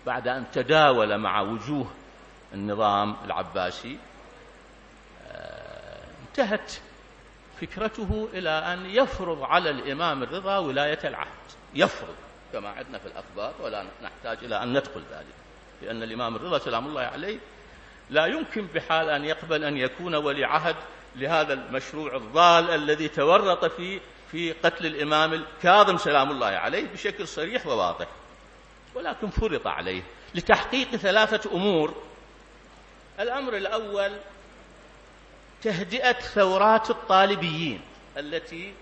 بعد 0.05 0.27
أن 0.27 0.45
تداول 0.53 1.17
مع 1.17 1.41
وجوه 1.41 1.91
النظام 2.53 3.15
العباسي 3.25 3.97
آه، 5.31 6.03
انتهت 6.27 6.73
فكرته 7.61 8.29
إلى 8.33 8.49
أن 8.49 8.85
يفرض 8.85 9.43
على 9.43 9.69
الإمام 9.69 10.23
الرضا 10.23 10.57
ولاية 10.57 10.99
العهد. 11.03 11.27
يفرض 11.75 12.15
كما 12.53 12.69
عندنا 12.69 12.97
في 12.97 13.05
الأخبار 13.05 13.53
ولا 13.59 13.85
نحتاج 14.03 14.37
إلى 14.45 14.63
أن 14.63 14.77
ندخل 14.77 15.01
ذلك 15.11 15.35
لأن 15.81 16.03
الإمام 16.03 16.35
الرضا 16.35 16.59
سلام 16.59 16.85
الله 16.85 17.01
عليه 17.01 17.39
لا 18.09 18.25
يمكن 18.25 18.67
بحال 18.75 19.09
أن 19.09 19.25
يقبل 19.25 19.63
أن 19.63 19.77
يكون 19.77 20.15
ولي 20.15 20.45
عهد 20.45 20.75
لهذا 21.15 21.53
المشروع 21.53 22.15
الضال 22.15 22.69
الذي 22.69 23.07
تورط 23.07 23.65
فيه 23.65 23.99
في 24.31 24.51
قتل 24.51 24.85
الإمام 24.85 25.33
الكاظم 25.33 25.97
سلام 25.97 26.31
الله 26.31 26.47
عليه 26.47 26.87
بشكل 26.87 27.27
صريح 27.27 27.67
وواضح 27.67 28.07
ولكن 28.95 29.29
فرض 29.29 29.67
عليه 29.67 30.03
لتحقيق 30.35 30.95
ثلاثة 30.95 31.51
أمور. 31.51 32.03
الأمر 33.19 33.57
الأول 33.57 34.11
تهدئة 35.61 36.11
ثورات 36.11 36.89
الطالبيين 36.89 37.81
التي 38.17 38.73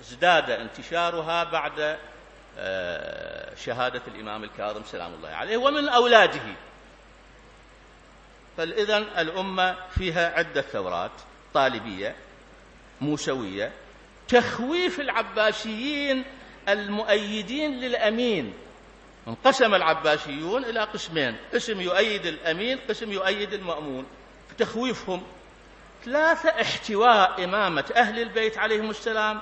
ازداد 0.00 0.50
انتشارها 0.50 1.44
بعد 1.44 1.98
آه، 2.58 3.54
شهادة 3.54 4.02
الإمام 4.08 4.44
الكاظم 4.44 4.82
سلام 4.84 5.14
الله 5.14 5.28
عليه 5.28 5.56
ومن 5.56 5.88
أولاده. 5.88 6.54
فإذا 8.56 8.98
الأمة 8.98 9.76
فيها 9.90 10.38
عدة 10.38 10.62
ثورات 10.62 11.10
طالبية 11.54 12.16
موسوية 13.00 13.72
تخويف 14.28 15.00
العباسيين 15.00 16.24
المؤيدين 16.68 17.80
للأمين. 17.80 18.54
انقسم 19.28 19.74
العباسيون 19.74 20.64
إلى 20.64 20.80
قسمين. 20.80 21.36
قسم 21.54 21.80
يؤيد 21.80 22.26
الأمين 22.26 22.78
قسم 22.88 23.12
يؤيد 23.12 23.52
المأمون. 23.52 24.06
تخويفهم. 24.58 25.22
ثلاثة 26.04 26.48
احتواء 26.48 27.44
إمامة 27.44 27.84
أهل 27.96 28.22
البيت 28.22 28.58
عليهم 28.58 28.90
السلام 28.90 29.40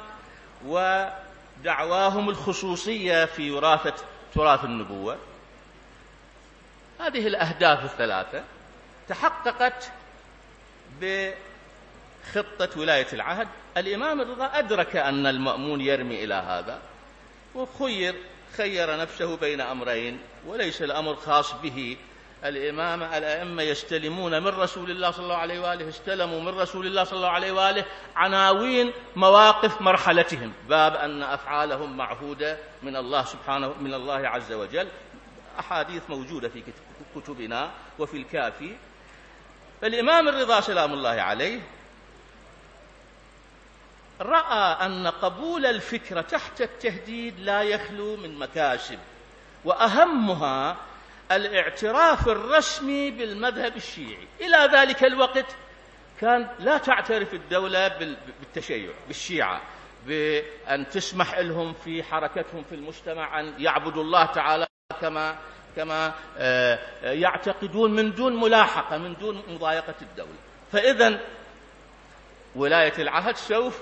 ودعواهم 0.67 2.29
الخصوصية 2.29 3.25
في 3.25 3.51
وراثة 3.51 3.95
تراث 4.35 4.65
النبوة. 4.65 5.19
هذه 7.01 7.27
الأهداف 7.27 7.85
الثلاثة 7.85 8.45
تحققت 9.09 9.91
بخطة 12.27 12.81
ولاية 12.81 13.07
العهد 13.13 13.49
الإمام 13.77 14.21
الرضا 14.21 14.51
أدرك 14.55 14.97
أن 14.97 15.27
المأمون 15.27 15.81
يرمي 15.81 16.25
إلى 16.25 16.35
هذا 16.35 16.79
وخير 17.55 18.15
خير 18.57 18.97
نفسه 18.97 19.37
بين 19.37 19.61
أمرين 19.61 20.19
وليس 20.47 20.83
الأمر 20.83 21.17
خاص 21.17 21.53
به. 21.53 21.97
الإمام 22.45 23.03
الأئمة 23.03 23.63
يستلمون 23.63 24.43
من 24.43 24.49
رسول 24.49 24.91
الله 24.91 25.11
صلى 25.11 25.25
الله 25.25 25.37
عليه 25.37 25.61
وآله 25.61 25.89
استلموا 25.89 26.41
من 26.41 26.59
رسول 26.59 26.87
الله 26.87 27.05
صلى 27.05 27.17
الله 27.17 27.29
عليه 27.29 27.53
وآله 27.53 27.85
عناوين 28.17 28.93
مواقف 29.17 29.81
مرحلتهم. 29.81 30.53
باب 30.69 30.97
أن 30.97 31.23
أفعالهم 31.23 31.97
معهودة 31.97 32.59
من 32.83 32.97
الله 32.97 33.25
سبحانه 33.25 33.75
من 33.81 33.95
الله 33.95 34.29
عز 34.29 34.53
وجل. 34.53 34.89
أحاديث 35.61 36.03
موجودة 36.09 36.49
في 36.49 36.63
كتبنا 37.15 37.71
وفي 37.99 38.17
الكافي. 38.17 38.77
فالإمام 39.81 40.29
الرضا 40.29 40.61
سلام 40.61 40.93
الله 40.93 41.11
عليه 41.11 41.61
رأى 44.21 44.87
أن 44.87 45.07
قبول 45.07 45.67
الفكرة 45.67 46.21
تحت 46.21 46.61
التهديد 46.61 47.41
لا 47.41 47.63
يخلو 47.63 48.17
من 48.17 48.39
مكاسب 48.39 48.99
وأهمها 49.65 50.77
الاعتراف 51.33 52.29
الرسمي 52.29 53.11
بالمذهب 53.11 53.77
الشيعي. 53.77 54.29
إلى 54.41 54.79
ذلك 54.79 55.05
الوقت 55.05 55.57
كان 56.21 56.49
لا 56.59 56.79
تعترف 56.79 57.35
الدولة 57.35 57.89
بالتشيع 58.41 58.93
بالشيعة 59.07 59.61
بأن 60.07 60.89
تسمح 60.89 61.39
لهم 61.39 61.73
في 61.73 62.03
حركتهم 62.03 62.65
في 62.69 62.75
المجتمع 62.75 63.41
أن 63.41 63.55
يعبدوا 63.59 64.03
الله 64.03 64.27
تعالى 64.27 64.67
كما 65.01 65.37
كما 65.77 66.15
آه، 66.39 66.79
يعتقدون 67.03 67.91
من 67.91 68.15
دون 68.15 68.41
ملاحقة 68.41 68.99
من 68.99 69.15
دون 69.15 69.43
مضايقة 69.49 69.95
الدولة. 70.03 70.39
فإذا 70.73 71.21
ولاية 72.57 72.93
العهد 72.99 73.37
سوف 73.37 73.81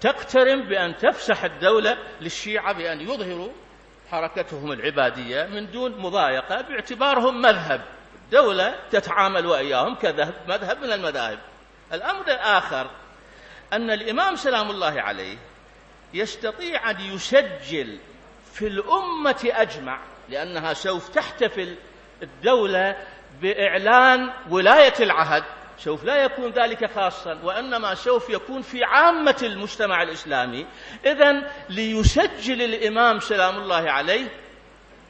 تقترن 0.00 0.62
بأن 0.62 0.96
تفسح 0.96 1.44
الدولة 1.44 1.98
للشيعة 2.20 2.72
بأن 2.72 3.00
يظهروا 3.00 3.52
حركتهم 4.10 4.72
العبادية 4.72 5.44
من 5.44 5.70
دون 5.70 5.98
مضايقة 5.98 6.60
باعتبارهم 6.60 7.42
مذهب. 7.42 7.80
دولة 8.32 8.74
تتعامل 8.90 9.46
وإياهم 9.46 9.94
كمذهب 9.94 10.78
من 10.82 10.92
المذاهب. 10.92 11.38
الأمر 11.92 12.26
الآخر 12.26 12.90
أن 13.72 13.90
الإمام 13.90 14.36
سلام 14.36 14.70
الله 14.70 15.00
عليه 15.00 15.36
يستطيع 16.14 16.90
أن 16.90 17.00
يسجل 17.00 17.98
في 18.52 18.66
الأمة 18.66 19.48
أجمع 19.52 20.00
لأنها 20.28 20.74
سوف 20.74 21.08
تحتفل 21.08 21.76
الدولة 22.22 22.96
بإعلان 23.42 24.30
ولاية 24.50 24.94
العهد. 25.00 25.44
سوف 25.84 26.04
لا 26.04 26.24
يكون 26.24 26.50
ذلك 26.50 26.90
خاصا 26.94 27.38
وإنما 27.44 27.94
سوف 27.94 28.30
يكون 28.30 28.62
في 28.62 28.84
عامة 28.84 29.36
المجتمع 29.42 30.02
الإسلامي. 30.02 30.66
إذا 31.06 31.50
ليسجل 31.68 32.62
الإمام 32.62 33.20
سلام 33.20 33.56
الله 33.56 33.90
عليه 33.90 34.28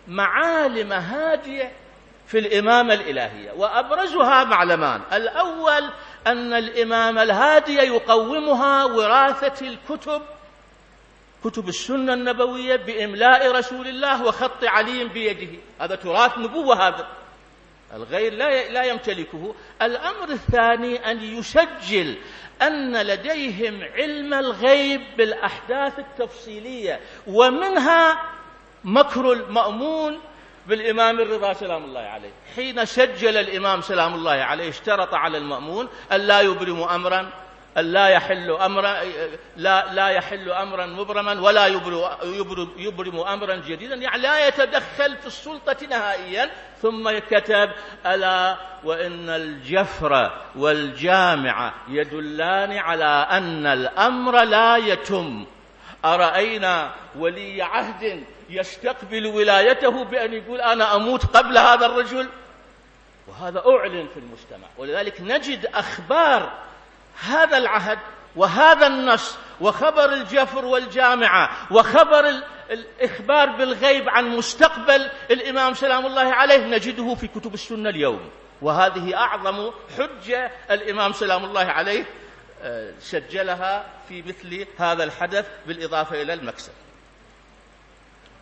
معالم 0.09 0.92
هادية 0.92 1.72
في 2.26 2.38
الإمامة 2.38 2.94
الإلهية 2.94 3.52
وأبرزها 3.52 4.44
معلمان. 4.44 5.00
الأول 5.12 5.90
أن 6.26 6.52
الإمام 6.52 7.18
الهادي 7.18 7.76
يقومها 7.76 8.85
وراثة 8.85 9.66
الكتب 9.66 10.22
كتب 11.44 11.68
السنة 11.68 12.12
النبوية 12.14 12.76
بإملاء 12.76 13.52
رسول 13.52 13.88
الله 13.88 14.24
وخط 14.24 14.64
علي 14.64 15.04
بيده. 15.04 15.59
هذا 15.80 15.94
تراث 15.94 16.38
نبوة 16.38 16.88
هذا. 16.88 17.06
الغير 17.94 18.33
لا 18.33 18.68
لا 18.68 18.83
يمتلكه. 18.85 19.55
الأمر 19.83 20.29
الثاني 20.29 21.11
أن 21.11 21.22
يسجل 21.22 22.16
أن 22.62 22.96
لديهم 22.96 23.83
علم 23.83 24.35
الغيب 24.35 25.00
بالأحداث 25.16 25.98
التفصيلية 25.98 27.00
ومنها 27.26 28.22
مكر 28.85 29.33
المأمون 29.33 30.20
بالإمام 30.66 31.20
الرضا 31.20 31.53
سلام 31.53 31.85
الله 31.85 32.00
عليه. 32.00 32.33
حين 32.57 32.85
سجل 32.85 33.37
الإمام 33.37 33.81
سلام 33.81 34.14
الله 34.14 34.33
عليه 34.33 34.68
اشترط 34.68 35.14
على 35.14 35.38
المأمون 35.38 35.88
أن 36.12 36.20
لا 36.20 36.40
يبرم 36.40 36.83
أمرا. 36.83 37.31
لا 37.76 38.09
يحل 38.09 38.50
أمرا 38.50 38.96
لا 39.56 39.92
لا 39.94 40.09
يحل 40.09 40.50
أمرا 40.50 40.87
مبرما 40.87 41.40
ولا 41.40 41.66
يبرم, 41.66 42.68
يبرم 42.76 43.20
أمرا 43.20 43.54
جديدا. 43.54 43.94
يعني 43.94 44.22
لا 44.22 44.48
يتدخل 44.48 45.16
في 45.16 45.26
السلطة 45.26 45.87
نهائيا. 45.90 46.50
ثم 46.83 47.18
كتب 47.30 47.70
ألا 48.06 48.56
وإن 48.85 49.28
الجفر 49.28 50.30
والجامع 50.56 51.72
يدلان 51.88 52.78
على 52.78 53.26
أن 53.30 53.66
الأمر 53.66 54.42
لا 54.44 54.76
يتم. 54.76 55.46
أرأينا 56.04 56.90
ولي 57.18 57.62
عهد 57.62 58.24
يستقبل 58.50 59.26
ولايته 59.26 60.04
بأن 60.04 60.33
يقول 60.33 60.61
أنا 60.61 60.96
أموت 60.96 61.37
قبل 61.37 61.59
هذا 61.59 61.87
الرجل؟ 61.87 62.28
وهذا 63.28 63.62
أعلن 63.66 64.09
في 64.14 64.20
المجتمع. 64.20 64.68
ولذلك 64.78 65.20
نجد 65.20 65.66
أخبار 65.66 66.52
هذا 67.20 67.56
العهد 67.59 67.98
وهذا 68.37 68.87
النص 68.87 69.37
وخبر 69.61 70.12
الجفر 70.12 70.64
والجامعة 70.64 71.66
وخبر 71.72 72.42
الإخبار 72.70 73.48
بالغيب 73.48 74.09
عن 74.09 74.28
مستقبل 74.28 75.11
الإمام 75.30 75.74
سلام 75.74 76.06
الله 76.06 76.35
عليه 76.35 76.66
نجده 76.66 77.14
في 77.14 77.26
كتب 77.28 77.54
السنة 77.54 77.90
اليوم. 77.90 78.30
وهذه 78.62 79.16
أعظم 79.16 79.70
حجة 79.98 80.50
الإمام 80.70 81.12
سلام 81.12 81.44
الله 81.44 81.64
عليه 81.64 82.04
آه، 82.62 82.92
سجلها 83.00 83.87
في 84.09 84.22
مثل 84.22 84.66
هذا 84.78 85.04
الحدث 85.04 85.46
بالإضافة 85.66 86.22
إلى 86.22 86.35
المكسب. 86.35 86.72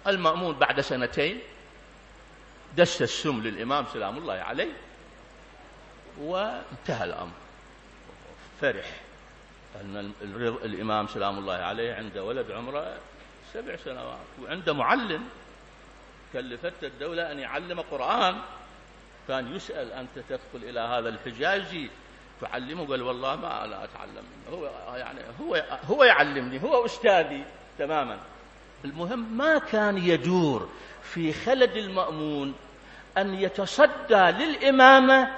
المأمون 0.06 0.54
بعد 0.58 0.80
سنتين 0.80 1.40
دس 2.76 3.02
السم 3.02 3.42
للإمام 3.42 3.84
سلام 3.92 4.18
الله 4.18 4.34
عليه 4.34 4.72
وانتهى 6.20 7.04
الأمر. 7.04 7.47
فرح. 8.60 9.00
أن 9.80 10.12
الإمام 10.64 11.06
سلام 11.06 11.38
الله 11.38 11.54
عليه 11.54 11.94
عنده 11.94 12.24
ولد 12.24 12.50
عمره 12.50 12.96
سبع 13.54 13.76
سنوات 13.76 14.18
وعنده 14.42 14.72
معلم 14.74 15.24
كلفت 16.32 16.84
الدولة 16.84 17.32
أن 17.32 17.38
يعلم 17.38 17.80
قرآن. 17.80 18.36
كان 19.28 19.56
يسأل 19.56 19.92
أنت 19.92 20.18
تدخل 20.28 20.68
إلى 20.68 20.80
هذا 20.80 21.08
الحجازي؟ 21.08 21.90
تعلمه 22.40 22.86
قال 22.86 23.02
والله 23.02 23.36
ما 23.36 23.64
أنا 23.64 23.84
أتعلم 23.84 24.24
هو 24.52 24.70
يعني 24.96 25.20
هو 25.40 25.64
هو 25.88 26.04
يعلمني 26.04 26.62
هو 26.62 26.84
أستاذي 26.84 27.44
تماما. 27.78 28.18
المهم 28.84 29.36
ما 29.36 29.58
كان 29.58 29.98
يدور 29.98 30.68
في 31.02 31.32
خلد 31.32 31.76
المأمون 31.76 32.54
أن 33.18 33.34
يتصدى 33.34 34.30
للإمامة 34.30 35.34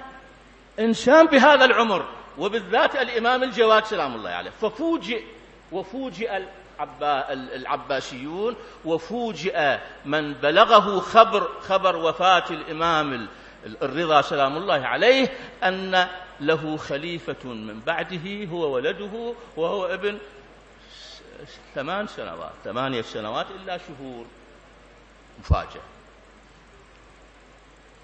إنسان 0.78 1.26
بهذا 1.26 1.64
العمر. 1.64 2.19
وبالذات 2.38 2.96
الإمام 2.96 3.42
الجواد 3.42 3.84
سلام 3.84 4.14
الله 4.14 4.30
عليه. 4.30 4.50
ففوجئ 4.50 5.24
وفوجئ 5.72 6.42
العباسيون 7.30 8.56
وفوجئ 8.84 9.78
من 10.04 10.34
بلغه 10.34 11.00
خبر 11.00 11.48
خبر 11.60 11.96
وفاة 11.96 12.44
الإمام 12.50 13.28
الرضا 13.66 14.22
سلام 14.22 14.56
الله 14.56 14.86
عليه 14.86 15.32
أن 15.64 16.08
له 16.40 16.76
خليفة 16.76 17.44
من 17.44 17.80
بعده 17.80 18.44
هو 18.44 18.74
ولده 18.74 19.34
وهو 19.56 19.86
ابن 19.86 20.18
ثمان 21.74 22.06
سنوات 22.06 22.52
ثمانية 22.64 23.02
سنوات 23.02 23.46
إلا 23.50 23.78
شهور 23.78 24.26
مفاجأة. 25.40 25.82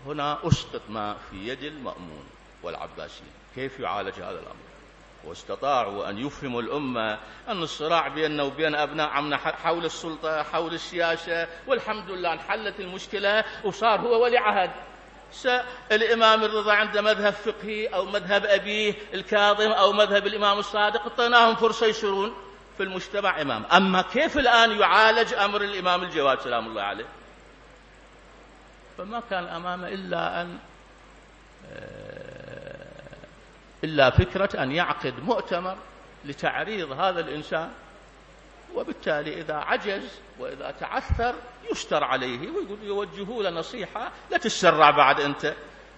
هنا 0.07 0.39
أسقط 0.45 0.83
ما 0.89 1.17
في 1.31 1.49
يد 1.49 1.63
المأمون 1.63 2.25
والعباسيين 2.63 3.33
كيف 3.57 3.81
يعالج 3.81 4.15
هذا 4.15 4.31
الأمر؟ 4.41 4.67
واستطاعوا 5.25 6.11
أن 6.11 6.19
يفهموا 6.19 6.63
الأمة 6.63 7.19
أن 7.49 7.63
الصراع 7.63 8.09
بيننا 8.09 8.43
وبين 8.43 8.75
أبناء 8.75 9.09
عمنا 9.09 9.37
حول 9.37 9.85
السلطة 9.85 10.43
حول 10.43 10.75
السياسة 10.75 11.49
والحمد 11.67 12.11
لله 12.11 12.33
انحلت 12.33 12.81
المشكلة 12.81 13.45
وصار 13.65 14.01
هو 14.01 14.23
ولي 14.23 14.39
عهد. 14.39 14.71
الإمام 15.93 16.45
الرضا 16.45 16.73
عنده 16.73 17.03
مذهب 17.03 17.33
فقهي 17.33 17.87
أو 17.87 18.05
مذهب 18.05 18.45
أبيه 18.45 18.95
الكاظم 19.15 19.71
أو 19.73 19.93
مذهب 19.93 20.27
الإمام 20.27 20.59
الصادق 20.59 21.01
اعطيناهم 21.01 21.55
فرصة 21.55 21.87
يصيرون 21.87 22.35
في 22.77 22.83
المجتمع 22.83 23.41
إمام. 23.43 23.65
أما 23.73 24.03
كيف 24.03 24.39
الآن 24.39 24.81
يعالج 24.81 25.35
أمر 25.35 25.61
الإمام 25.61 26.03
الجواد؟ 26.03 26.41
سلام 26.41 26.67
الله 26.67 26.83
عليه. 26.83 27.07
فما 28.99 29.23
كان 29.31 29.45
أمامه 29.45 29.89
إلا 29.89 30.43
أن 30.43 30.59
آه، 31.73 32.26
إلا 33.87 34.11
فكرة 34.11 34.63
أن 34.63 34.73
يعقد 34.73 35.15
مؤتمر 35.25 35.77
لتعريض 36.25 36.93
هذا 36.93 37.21
الإنسان 37.21 37.71
وبالتالي 38.75 39.41
إذا 39.41 39.55
عجز 39.55 40.21
وإذا 40.39 40.75
تعثر 40.81 41.35
يستر 41.73 42.05
عليه 42.05 42.51
ويقول 42.51 42.79
يوجهوا 42.83 43.43
له 43.43 43.51
نصيحة 43.51 44.11
لا 44.31 44.39
تتسرع 44.39 44.91
بعد 44.91 45.21
أنت. 45.21 45.55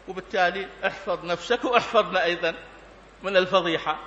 وبالتالي 0.09 0.69
احفظ 0.87 1.25
نفسك 1.25 1.65
واحفظنا 1.65 2.25
أيضا 2.25 2.55
من 3.23 3.37
الفضيحة. 3.37 3.99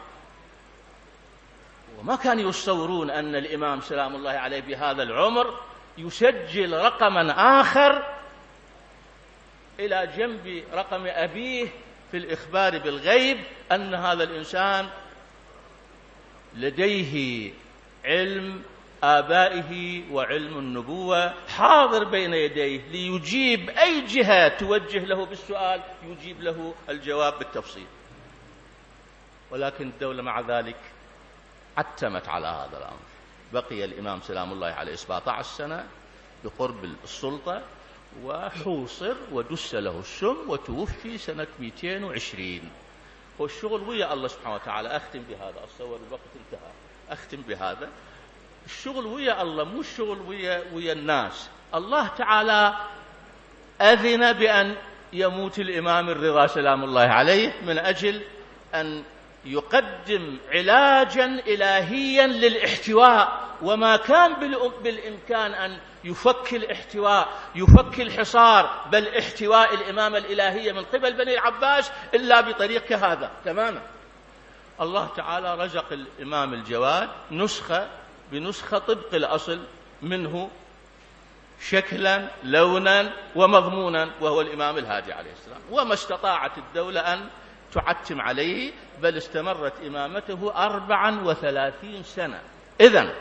وما 1.99 2.15
كانوا 2.15 2.49
يتصورون 2.49 3.09
أن 3.09 3.35
الإمام 3.35 3.81
سلام 3.81 4.15
الله 4.15 4.31
عليه 4.31 4.61
بهذا 4.61 5.03
العمر 5.03 5.59
يسجل 5.97 6.77
رقما 6.77 7.31
آخر 7.61 8.03
إلى 9.79 10.07
جنب 10.17 10.63
رقم 10.73 11.07
أبيه 11.07 11.67
في 12.11 12.17
الإخبار 12.17 12.77
بالغيب 12.77 13.37
أن 13.71 13.93
هذا 13.93 14.23
الإنسان 14.23 14.89
لديه 16.55 17.53
علم 18.05 18.63
آبائه 19.03 20.03
وعلم 20.11 20.57
النبوة 20.57 21.33
حاضر 21.47 22.03
بين 22.03 22.33
يديه 22.33 22.81
ليجيب 22.91 23.69
أي 23.69 24.01
جهة 24.01 24.47
توجه 24.47 24.99
له 24.99 25.25
بالسؤال 25.25 25.81
يجيب 26.07 26.41
له 26.41 26.73
الجواب 26.89 27.39
بالتفصيل. 27.39 27.87
ولكن 29.51 29.87
الدولة 29.87 30.21
مع 30.21 30.39
ذلك 30.39 30.77
عتمت 31.77 32.27
على 32.27 32.47
هذا 32.47 32.77
الأمر. 32.77 32.99
بقي 33.53 33.85
الإمام 33.85 34.21
سلام 34.21 34.51
الله 34.51 34.67
عليه 34.67 34.95
17 34.95 35.43
سنة 35.43 35.87
بقرب 36.43 36.85
السلطة 37.03 37.61
وحوصر 38.23 39.15
ودس 39.31 39.75
له 39.75 39.99
السم 39.99 40.37
وتوفي 40.47 41.17
سنة 41.17 41.47
220 41.59 42.61
والشغل 43.39 43.81
ويا 43.81 44.13
الله 44.13 44.27
سبحانه 44.27 44.55
وتعالى. 44.55 44.87
أختم 44.89 45.19
بهذا. 45.29 45.63
أتصور 45.63 45.99
الوقت 46.07 46.31
انتهى. 46.35 46.71
أختم 47.09 47.41
بهذا. 47.41 47.89
الشغل 48.65 49.05
ويا 49.05 49.41
الله 49.41 49.63
مو 49.63 49.79
الشغل 49.79 50.21
ويا 50.21 50.63
ويا 50.73 50.93
الناس. 50.93 51.49
الله 51.75 52.07
تعالى 52.07 52.75
أذن 53.81 54.33
بأن 54.33 54.75
يموت 55.13 55.59
الإمام 55.59 56.09
الرضا 56.09 56.47
سلام 56.47 56.83
الله 56.83 57.01
عليه 57.01 57.61
من 57.61 57.77
أجل 57.77 58.21
أن 58.73 59.03
يقدم 59.45 60.37
علاجا 60.51 61.25
إلهيا 61.25 62.27
للاحتواء. 62.27 63.51
وما 63.61 63.97
كان 63.97 64.33
بالإمكان 64.83 65.53
أن 65.53 65.79
يفك 66.03 66.53
الاحتواء 66.53 67.27
يفك 67.55 68.01
الحصار 68.01 68.81
بل 68.91 69.07
احتواء 69.07 69.73
الإمامة 69.73 70.17
الإلهية 70.17 70.71
من 70.71 70.83
قبل 70.83 71.13
بني 71.13 71.33
العباس 71.33 71.91
إلا 72.13 72.41
بطريق 72.41 72.85
كهذا 72.85 73.31
تماما. 73.45 73.81
الله 74.81 75.09
تعالى 75.17 75.55
رزق 75.55 75.85
الإمام 75.93 76.53
الجواد 76.53 77.09
نسخة 77.31 77.87
بنسخة 78.31 78.77
طبق 78.77 79.13
الأصل 79.13 79.59
منه 80.01 80.49
شكلا 81.69 82.27
لونا 82.43 83.13
ومضمونا 83.35 84.09
وهو 84.21 84.41
الإمام 84.41 84.77
الهادي 84.77 85.13
عليه 85.13 85.31
السلام. 85.31 85.61
وما 85.71 85.93
استطاعت 85.93 86.57
الدولة 86.57 87.13
أن 87.13 87.29
تعتم 87.73 88.21
عليه 88.21 88.71
بل 89.01 89.17
استمرت 89.17 89.73
إمامته 89.87 90.53
أربعا 90.55 91.21
وثلاثين 91.21 92.03
سنة. 92.03 92.41
إذا 92.81 93.13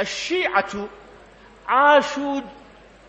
الشيعة 0.00 0.88
عاشوا 1.66 2.40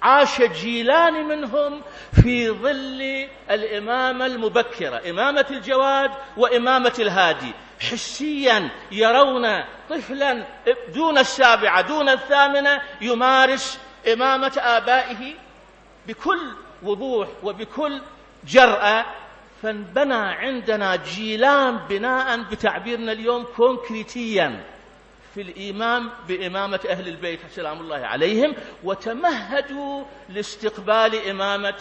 عاش 0.01 0.41
جيلان 0.41 1.13
منهم 1.13 1.81
في 2.23 2.49
ظل 2.49 3.27
الإمامة 3.51 4.25
المبكرة 4.25 5.09
إمامة 5.09 5.45
الجواد 5.51 6.11
وإمامة 6.37 6.93
الهادي. 6.99 7.53
حسيا 7.79 8.69
يرون 8.91 9.63
طفلا 9.89 10.45
دون 10.93 11.17
السابعة 11.17 11.81
دون 11.81 12.09
الثامنة 12.09 12.81
يمارس 13.01 13.79
إمامة 14.13 14.53
آبائه 14.57 15.33
بكل 16.07 16.55
وضوح 16.83 17.27
وبكل 17.43 18.01
جرأة. 18.47 19.05
فانبنى 19.61 20.13
عندنا 20.13 20.95
جيلان 20.95 21.77
بناء 21.77 22.43
بتعبيرنا 22.43 23.11
اليوم 23.11 23.43
كونكريتيا 23.43 24.63
في 25.33 25.41
الإيمان 25.41 26.09
بإمامة 26.27 26.79
أهل 26.89 27.07
البيت 27.07 27.39
سلام 27.49 27.79
الله 27.79 27.97
عليهم 27.97 28.55
وتمهدوا 28.83 30.03
لاستقبال 30.29 31.29
إمامة 31.29 31.75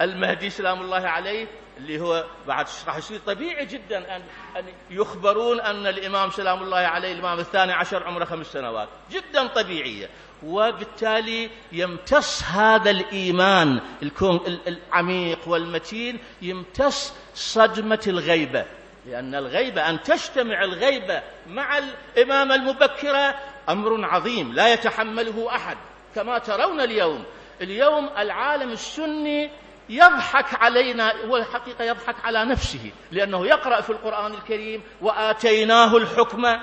المهدي 0.00 0.50
سلام 0.50 0.80
الله 0.80 1.08
عليه 1.08 1.46
اللي 1.76 2.00
هو 2.00 2.24
بعد 2.46 2.66
راح 2.86 2.96
يصير 2.96 3.20
طبيعي 3.26 3.66
جدا 3.66 4.16
أن 4.16 4.22
أن 4.56 4.64
يخبرون 4.90 5.60
أن 5.60 5.86
الإمام 5.86 6.30
سلام 6.30 6.62
الله 6.62 6.76
عليه 6.78 7.12
الإمام 7.12 7.38
الثاني 7.38 7.72
عشر 7.72 8.04
عمره 8.04 8.24
خمس 8.24 8.46
سنوات. 8.46 8.88
جدا 9.10 9.46
طبيعية. 9.46 10.08
وبالتالي 10.44 11.50
يمتص 11.72 12.42
هذا 12.42 12.90
الإيمان 12.90 13.80
الكون 14.02 14.58
العميق 14.66 15.38
والمتين 15.46 16.18
يمتص 16.42 17.12
صدمة 17.34 18.00
الغيبة. 18.06 18.64
لأن 19.06 19.34
الغيبة 19.34 19.90
أن 19.90 20.02
تجتمع 20.02 20.64
الغيبة 20.64 21.22
مع 21.48 21.78
الإمامة 21.78 22.54
المبكرة 22.54 23.34
أمر 23.68 24.04
عظيم 24.04 24.52
لا 24.52 24.72
يتحمله 24.72 25.56
أحد. 25.56 25.76
كما 26.14 26.38
ترون 26.38 26.80
اليوم 26.80 27.24
اليوم 27.60 28.10
العالم 28.18 28.70
السني 28.70 29.50
يضحك 29.88 30.54
علينا 30.54 31.12
هو 31.26 31.36
الحقيقة 31.36 31.84
يضحك 31.84 32.16
على 32.24 32.44
نفسه 32.44 32.90
لأنه 33.12 33.46
يقرأ 33.46 33.80
في 33.80 33.90
القرآن 33.90 34.34
الكريم 34.34 34.82
وآتيناه 35.00 35.96
الحكم. 35.96 36.58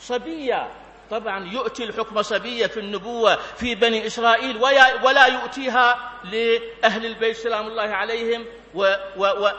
صبيا 0.00 0.81
طبعا 1.12 1.52
يؤتي 1.52 1.84
الحكم 1.84 2.22
صبية 2.22 2.66
في 2.66 2.80
النبوة 2.80 3.36
في 3.36 3.74
بني 3.74 4.06
إسرائيل 4.06 4.56
ولا 5.02 5.26
يؤتيها 5.26 6.12
لأهل 6.24 7.06
البيت 7.06 7.36
سلام 7.36 7.66
الله 7.66 7.82
عليهم 7.82 8.44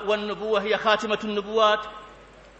والنبوة 0.07 0.61
هي 0.61 0.77
خاتمة 0.77 1.19
النبوات. 1.23 1.79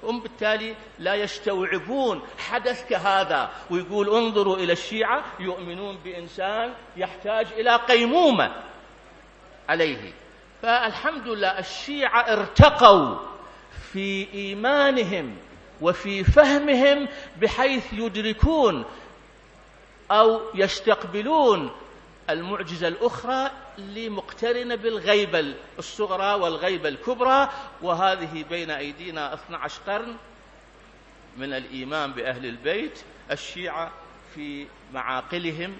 هم 0.03 0.19
بالتالي 0.19 0.75
لا 0.99 1.15
يستوعبون 1.15 2.21
حدث 2.38 2.89
كهذا 2.89 3.49
ويقول 3.69 4.10
انظروا 4.10 4.58
إلى 4.58 4.73
الشيعة 4.73 5.23
يؤمنون 5.39 5.97
بإنسان 6.03 6.73
يحتاج 6.97 7.47
إلى 7.58 7.75
قيمومة 7.75 8.51
عليه. 9.69 10.13
فالحمد 10.62 11.27
لله 11.27 11.60
الشيعة 11.60 12.34
ارتقوا 12.34 13.17
في 13.93 14.27
إيمانهم 14.34 15.38
وفي 15.84 16.24
فهمهم 16.24 17.08
بحيث 17.41 17.93
يدركون 17.93 18.86
أو 20.12 20.41
يستقبلون 20.56 21.72
المعجزة 22.30 22.88
الأخرى 22.88 23.52
اللي 23.78 24.10
مقترنة 24.10 24.76
بالغيبة 24.76 25.54
الصغرى 25.80 26.34
والغيبة 26.41 26.89
الكبرى 26.89 27.50
وهذه 27.82 28.46
بين 28.50 28.72
أيدينا 28.72 29.34
12 29.34 29.82
قرن 29.88 30.15
من 31.38 31.54
الإيمان 31.54 32.12
بأهل 32.12 32.46
البيت 32.46 33.00
الشيعة 33.32 33.91
في 34.36 34.67
معاقلهم 34.93 35.78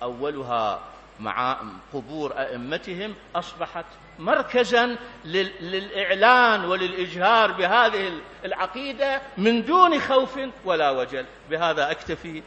وأولها 0.00 0.91
مع 1.22 1.60
قبور 1.92 2.32
أئمتهم 2.38 3.14
أصبحت 3.36 3.84
مركزا 4.18 4.96
للإعلان 5.24 6.64
وللإجهار 6.64 7.52
بهذه 7.52 8.12
العقيدة 8.44 9.22
من 9.38 9.64
دون 9.64 10.00
خوف 10.00 10.38
ولا 10.64 10.90
وجل. 10.90 11.24
بهذا 11.50 11.90
أكتفي 11.90 12.42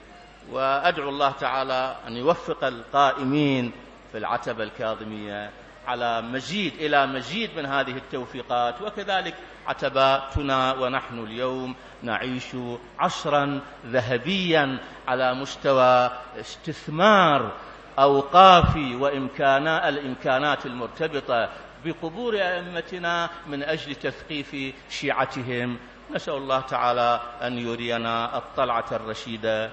وأدعو 0.51 1.09
الله 1.09 1.31
تعالى 1.31 1.95
أن 2.07 2.17
يوفق 2.17 2.63
القائمين 2.63 3.71
في 4.11 4.17
العتبة 4.17 4.63
الكاظمية 4.63 5.51
على 5.87 6.21
مزيد 6.21 6.73
إلى 6.73 7.07
مزيد 7.07 7.49
من 7.57 7.65
هذه 7.65 7.97
التوفيقات. 7.97 8.81
وكذلك 8.81 9.35
عتباتنا 9.67 10.73
ونحن 10.73 11.23
اليوم 11.23 11.75
نعيش 12.03 12.55
عصرا 12.99 13.61
ذهبيا 13.85 14.77
على 15.07 15.33
مستوى 15.33 16.11
استثمار 16.39 17.51
أوقاف 17.99 18.75
وإمكانات 18.75 19.83
الإمكانات 19.93 20.65
المرتبطة 20.65 21.49
بقبور 21.85 22.35
أئمتنا 22.35 23.29
من 23.47 23.63
أجل 23.63 23.95
تثقيف 23.95 24.75
شيعتهم. 24.89 25.77
نسأل 26.11 26.33
الله 26.33 26.59
تعالى 26.59 27.21
أن 27.41 27.57
يرينا 27.57 28.37
الطلعة 28.37 28.85
الرشيدة 28.91 29.71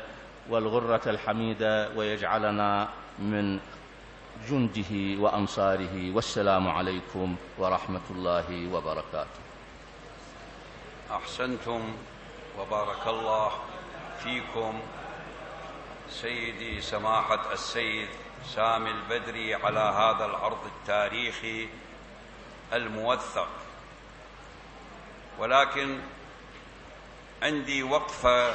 والغرة 0.49 1.03
الحميدة 1.07 1.89
ويجعلنا 1.97 2.89
من 3.19 3.61
جنده 4.49 5.23
وأنصاره. 5.23 6.15
والسلام 6.15 6.69
عليكم 6.69 7.37
ورحمة 7.59 8.07
الله 8.11 8.75
وبركاته. 8.75 9.43
أحسنتم 11.11 11.81
وبارك 12.61 13.07
الله 13.07 13.51
فيكم. 14.25 14.81
سيدي 16.13 16.81
سماحة 16.81 17.53
السيد 17.53 18.09
سامي 18.55 18.91
البدري 18.91 19.55
على 19.55 19.81
هذا 19.81 20.25
العرض 20.25 20.67
التاريخي 20.67 21.69
الموثق. 22.73 23.49
ولكن 25.39 26.01
عندي 27.43 27.83
وقفة 27.83 28.55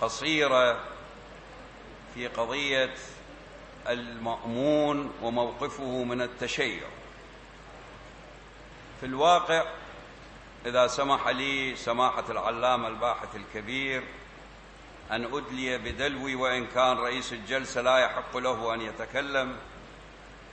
قصيرة 0.00 0.80
في 2.14 2.26
قضية 2.26 2.94
المأمون 3.88 5.12
وموقفه 5.22 6.04
من 6.04 6.22
التشيع. 6.22 6.86
في 9.00 9.06
الواقع 9.06 9.64
إذا 10.66 10.86
سمح 10.86 11.28
لي 11.28 11.76
سماحة 11.76 12.24
العلامة 12.30 12.88
الباحث 12.88 13.36
الكبير 13.36 14.02
أن 15.10 15.24
أدلي 15.24 15.78
بدلوي 15.78 16.34
وإن 16.34 16.66
كان 16.66 16.96
رئيس 16.96 17.32
الجلسة 17.32 17.80
لا 17.80 17.98
يحق 17.98 18.36
له 18.36 18.74
أن 18.74 18.80
يتكلم 18.80 19.56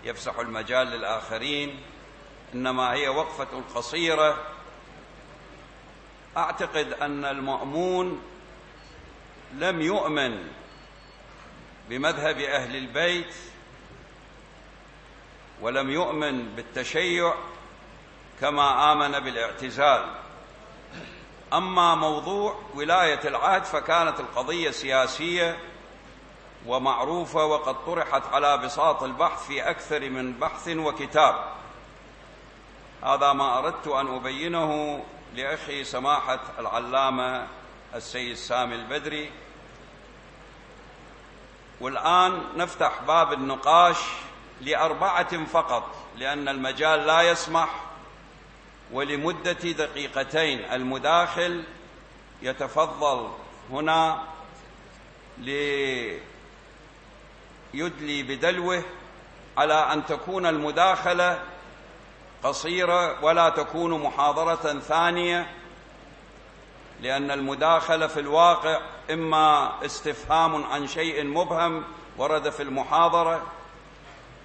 يفسح 0.04 0.40
المجال 0.40 0.88
للآخرين 0.88 1.80
إنما 2.54 2.94
هي 2.94 3.08
وقفة 3.08 3.62
قصيرة 3.76 4.48
أعتقد 6.38 6.94
أن 6.94 7.26
المأمون 7.26 8.22
لم 9.54 9.82
يؤمن 9.82 10.48
بمذهب 11.90 12.38
أهل 12.38 12.76
البيت 12.76 13.36
ولم 15.62 15.90
يؤمن 15.90 16.56
بالتشيع 16.56 17.34
كما 18.42 18.92
آمن 18.94 19.20
بالاعتزال. 19.20 20.23
أما 21.54 21.96
موضوع 21.96 22.56
ولاية 22.76 23.20
العهد 23.28 23.64
فكانت 23.64 24.20
القضية 24.20 24.72
سياسية 24.72 25.60
ومعروفة 26.66 27.46
وقد 27.46 27.86
طرحت 27.86 28.22
على 28.34 28.58
بساط 28.58 29.04
البحث 29.04 29.48
في 29.48 29.70
أكثر 29.70 30.10
من 30.10 30.34
بحث 30.34 30.68
وكتاب. 30.68 31.36
هذا 33.04 33.34
ما 33.34 33.58
أردت 33.58 33.88
أن 33.88 34.16
أبينه 34.16 35.04
لأخي 35.36 35.84
سماحة 35.84 36.40
العلامة 36.60 37.48
السيد 37.96 38.36
سامي 38.36 38.76
البدري. 38.76 39.32
والآن 41.82 42.44
نفتح 42.56 43.02
باب 43.08 43.34
النقاش 43.34 43.98
لأربعة 44.62 45.46
فقط 45.46 45.96
لأن 46.16 46.48
المجال 46.48 47.00
لا 47.08 47.22
يسمح 47.22 47.70
ولمدة 48.94 49.52
دقيقتين 49.52 50.60
المداخل 50.60 51.64
يتفضل 52.42 53.30
هنا 53.72 54.24
ليدلي 55.38 56.20
بدلوه 58.24 58.84
على 59.58 59.74
أن 59.74 60.06
تكون 60.06 60.46
المداخلة 60.46 61.40
قصيرة 62.44 63.24
ولا 63.24 63.50
تكون 63.50 64.04
محاضرة 64.04 64.80
ثانية 64.80 65.52
لأن 67.02 67.32
المداخلة 67.32 68.08
في 68.08 68.20
الواقع 68.20 68.82
إما 69.12 69.74
استفهام 69.86 70.64
عن 70.64 70.88
شيء 70.88 71.24
مبهم 71.24 71.84
ورد 72.18 72.50
في 72.50 72.64
المحاضرة 72.64 73.42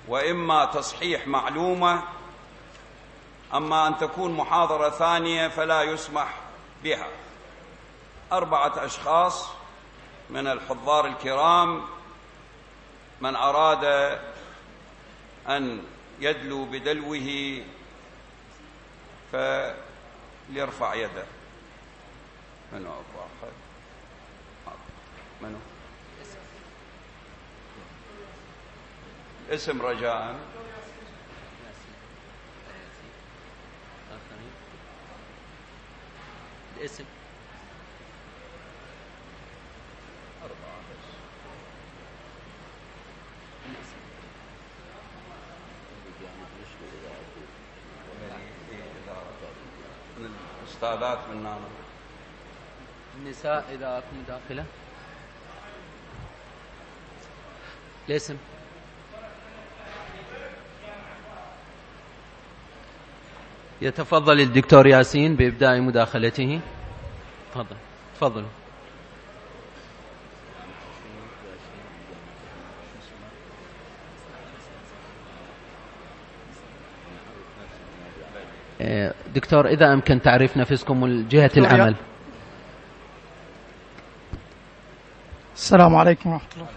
وإما 0.08 0.64
تصحيح 0.64 1.26
معلومة 1.26 2.02
أما 3.54 3.86
أن 3.86 3.98
تكون 3.98 4.32
محاضرة 4.32 4.90
ثانية 4.90 5.48
فلا 5.48 5.82
يسمح 5.82 6.34
بها. 6.84 7.08
أربعة 8.32 8.84
أشخاص 8.84 9.48
من 10.30 10.46
الحضار 10.46 11.06
الكرام 11.06 11.84
من 13.20 13.36
أراد 13.36 13.84
أن 15.48 15.84
يدلو 16.20 16.64
بدلوه 16.64 17.62
فليرفع 19.32 20.94
يده. 20.94 21.24
من 22.72 22.86
واحد 22.86 23.52
من 25.40 25.60
اسم 29.50 29.82
رجاء. 29.82 30.36
الاسم 36.77 37.03
أربعة 40.43 40.77
بس 40.89 41.07
الأستاذات 50.63 51.17
من 51.29 51.43
نانا 51.43 51.67
النساء 53.17 53.65
إذا 53.73 53.97
أكون 53.97 54.23
داخلة 54.27 54.65
الاسم 58.09 58.37
يتفضل 63.82 64.40
الدكتور 64.40 64.86
ياسين 64.86 65.36
بإبداء 65.36 65.80
مداخلته. 65.80 66.60
تفضل. 67.52 67.76
تفضل. 68.16 68.44
إيه، 78.80 79.14
دكتور 79.34 79.66
إذا 79.68 79.92
أمكن 79.92 80.22
تعريف 80.22 80.56
نفسكم 80.56 81.02
وجهة 81.02 81.50
العمل. 81.56 81.94
السلام 85.56 85.96
عليكم 85.96 86.30
ورحمة 86.30 86.48
الله. 86.56 86.68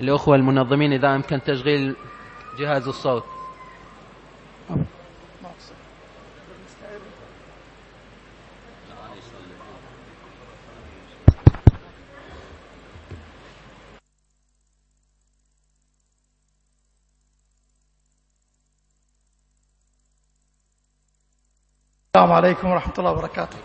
الأخوة 0.00 0.36
المنظمين 0.36 0.92
إذا 0.92 1.14
أمكن 1.14 1.42
تشغيل 1.42 1.96
جهاز 2.58 2.88
الصوت. 2.88 3.24
السلام 22.16 22.32
عليكم 22.32 22.70
ورحمة 22.70 22.94
الله 22.98 23.10
وبركاته. 23.10 23.56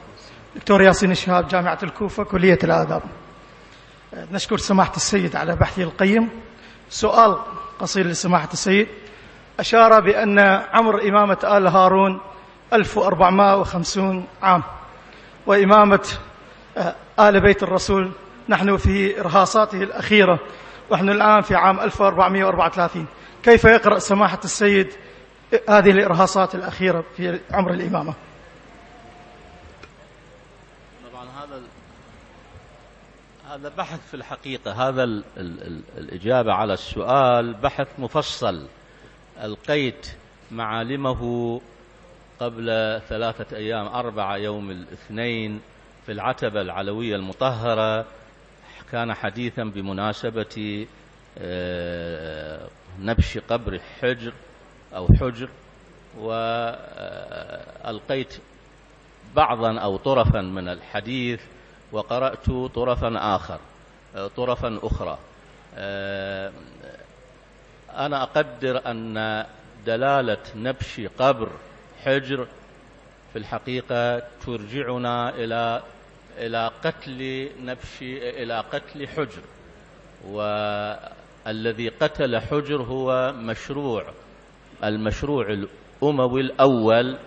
دكتور 0.55 0.81
ياسين 0.81 1.11
الشهاب 1.11 1.47
جامعة 1.47 1.79
الكوفة 1.83 2.23
كلية 2.23 2.59
الآداب. 2.63 3.24
نشكر 4.31 4.57
سماحة 4.57 4.95
السيد 4.95 5.35
على 5.35 5.55
بحثه 5.55 5.83
القيم. 5.83 6.29
سؤال 6.89 7.37
قصير 7.79 8.07
لسماحة 8.07 8.49
السيد. 8.53 8.87
أشار 9.59 9.99
بأن 9.99 10.39
عمر 10.73 11.09
إمامة 11.09 11.37
آل 11.43 11.67
هارون 11.67 12.21
1450 12.73 14.27
عام. 14.41 14.63
وإمامة 15.47 16.07
آه، 16.77 16.95
آل 17.19 17.41
بيت 17.41 17.63
الرسول. 17.63 18.11
نحن 18.49 18.77
في 18.77 19.19
إرهاصاته 19.19 19.83
الأخيرة. 19.83 20.39
ونحن 20.89 21.09
الآن 21.09 21.41
في 21.41 21.55
عام 21.55 21.79
1434 21.79 23.05
كيف 23.43 23.63
يقرأ 23.63 23.99
سماحة 23.99 24.39
السيد 24.43 24.87
هذه 25.69 25.91
الإرهاصات 25.91 26.55
الأخيرة 26.55 27.05
في 27.17 27.39
عمر 27.51 27.73
الإمامة 27.73 28.13
طبعا 31.11 31.23
هذا 31.23 31.61
هذا 33.55 33.69
بحث 33.69 34.07
في 34.07 34.13
الحقيقة 34.13 34.89
هذا 34.89 35.03
ال 35.03 35.23
ال 35.37 35.63
ال 35.63 35.81
الإجابة 35.97 36.53
على 36.53 36.73
السؤال 36.73 37.53
بحث 37.53 37.87
مفصل. 37.99 38.67
ألقيت 39.43 40.07
معالمه 40.51 41.61
قبل 42.39 42.65
ثلاثة 43.09 43.57
أيام 43.57 43.85
أربعة 43.87 44.35
يوم 44.37 44.71
الاثنين 44.71 45.61
في 46.05 46.11
العتبة 46.11 46.61
العلوية 46.61 47.15
المطهرة. 47.15 48.05
كان 48.91 49.13
حديثا 49.13 49.63
بمناسبة 49.63 50.87
آه، 51.37 52.67
نبش 52.99 53.37
قبر 53.37 53.79
حجر 54.01 54.33
أو 54.95 55.07
حجر 55.07 55.49
وألقيت 56.19 57.93
بعضا 59.35 59.79
أو 59.79 59.97
طرفا 59.97 60.41
من 60.41 60.67
الحديث 60.67 61.41
وقرأت 61.91 62.45
طرفا 62.75 63.35
آخر 63.35 63.59
طرفا 64.37 64.79
أخرى. 64.83 65.17
آه، 65.75 66.51
أنا 67.95 68.23
أقدر 68.23 68.91
أن 68.91 69.45
دلالة 69.85 70.37
نبش 70.55 71.01
قبر 71.19 71.49
حجر 72.03 72.47
في 73.33 73.39
الحقيقة 73.39 74.19
ترجعنا 74.45 75.29
إلى 75.29 75.81
إلى 76.37 76.71
قتل 76.83 77.49
نبش 77.61 78.01
إلى 78.01 78.59
قتل 78.59 79.07
حجر. 79.07 79.41
والذي 80.27 81.89
قتل 81.89 82.39
حجر 82.39 82.81
هو 82.81 83.33
مشروع 83.33 84.05
المشروع 84.83 85.45
الأموي 86.03 86.41
الأول 86.41 87.17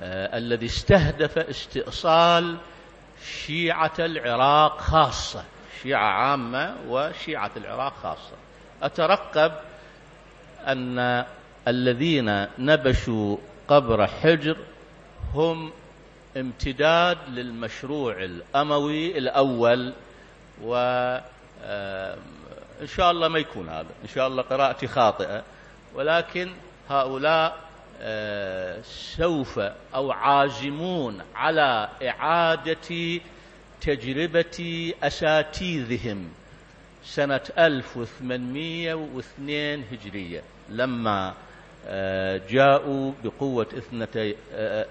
آه 0.00 0.38
الذي 0.38 0.66
استهدف 0.66 1.38
استئصال 1.38 2.56
شيعة 3.24 3.92
العراق 3.98 4.80
خاصة 4.80 5.44
شيعة 5.82 6.06
عامة 6.06 6.76
وشيعة 6.88 7.50
العراق 7.56 7.94
خاصة. 8.02 8.36
أترقب 8.82 9.52
أن 10.66 11.24
الذين 11.68 12.46
نبشوا 12.58 13.36
قبر 13.68 14.06
حجر 14.06 14.56
هم 15.34 15.72
امتداد 16.36 17.18
للمشروع 17.28 18.24
الأموي 18.24 19.18
الأول 19.18 19.92
و 20.62 20.74
إن 22.80 22.86
شاء 22.86 23.10
الله 23.10 23.28
ما 23.28 23.38
يكون 23.38 23.68
هذا 23.68 23.88
إن 24.02 24.08
شاء 24.08 24.26
الله 24.26 24.42
قراءتي 24.42 24.86
خاطئة 24.88 25.42
ولكن 25.94 26.52
هؤلاء 26.90 27.65
سوف 28.82 29.58
أو 29.94 30.12
عازمون 30.12 31.22
على 31.34 31.88
إعادة 32.02 33.20
تجربة 33.80 34.92
أساتيذهم 35.02 36.28
سنة 37.04 37.40
1802 37.58 39.84
هجرية 39.92 40.42
لما 40.68 41.34
جاءوا 42.50 43.12
بقوة 43.24 43.66
اثنتي 43.78 44.36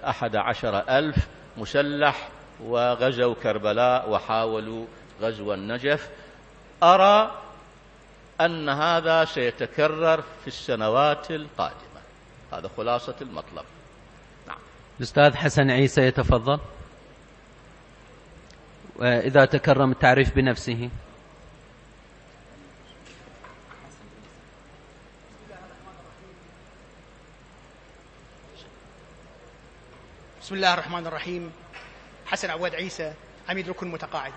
أحد 0.08 0.36
عشر 0.36 0.78
ألف 0.78 1.16
مسلح 1.56 2.28
وغزوا 2.64 3.34
كربلاء 3.42 4.10
وحاولوا 4.10 4.86
غزو 5.20 5.54
النجف. 5.54 6.08
أرى 6.82 7.30
أن 8.40 8.68
هذا 8.68 9.24
سيتكرر 9.24 10.22
في 10.42 10.46
السنوات 10.46 11.30
القادمة. 11.30 11.85
هذا 12.52 12.70
خلاصة 12.76 13.14
المطلب. 13.20 13.64
نعم. 14.46 14.58
الأستاذ 14.98 15.34
حسن 15.36 15.70
عيسى 15.70 16.02
يتفضل. 16.02 16.58
وإذا 18.96 19.44
تكرم 19.44 19.92
التعريف 19.92 20.34
بنفسه. 20.34 20.90
بسم 30.42 30.54
الله 30.54 30.74
الرحمن 30.74 31.06
الرحيم. 31.06 31.52
حسن 32.26 32.50
عواد 32.50 32.74
عيسى 32.74 33.12
عميد 33.48 33.68
ركن 33.68 33.90
متقاعد. 33.90 34.32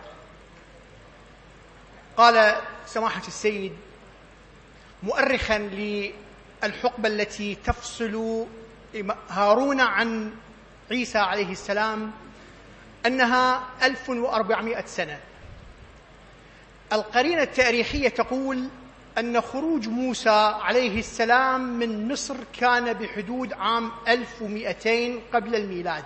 قال 2.18 2.62
سماحة 2.86 3.28
السيد 3.28 3.74
مؤرخا 5.04 5.58
للحقبة 6.64 7.10
التي 7.10 7.56
تفصل 7.56 8.46
هارون 9.30 9.82
عن 9.82 10.32
عيسى 10.92 11.18
عليه 11.18 11.52
السلام 11.52 12.12
أنها 13.06 13.64
1400 13.84 14.86
سنة. 14.86 15.20
القرينة 16.94 17.42
التاريخية 17.42 18.10
تقول 18.10 18.68
أن 19.18 19.42
خروج 19.42 19.88
موسى 19.88 20.54
عليه 20.62 21.00
السلام 21.00 21.62
من 21.62 22.12
مصر 22.12 22.36
كان 22.60 22.94
بحدود 22.94 23.54
عام 23.54 23.92
1200 24.08 25.20
قبل 25.34 25.56
الميلاد. 25.56 26.06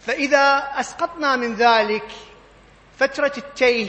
فإذا 0.00 0.72
أسقطنا 0.80 1.36
من 1.36 1.54
ذلك 1.54 2.08
فترة 2.98 3.32
التيه 3.38 3.88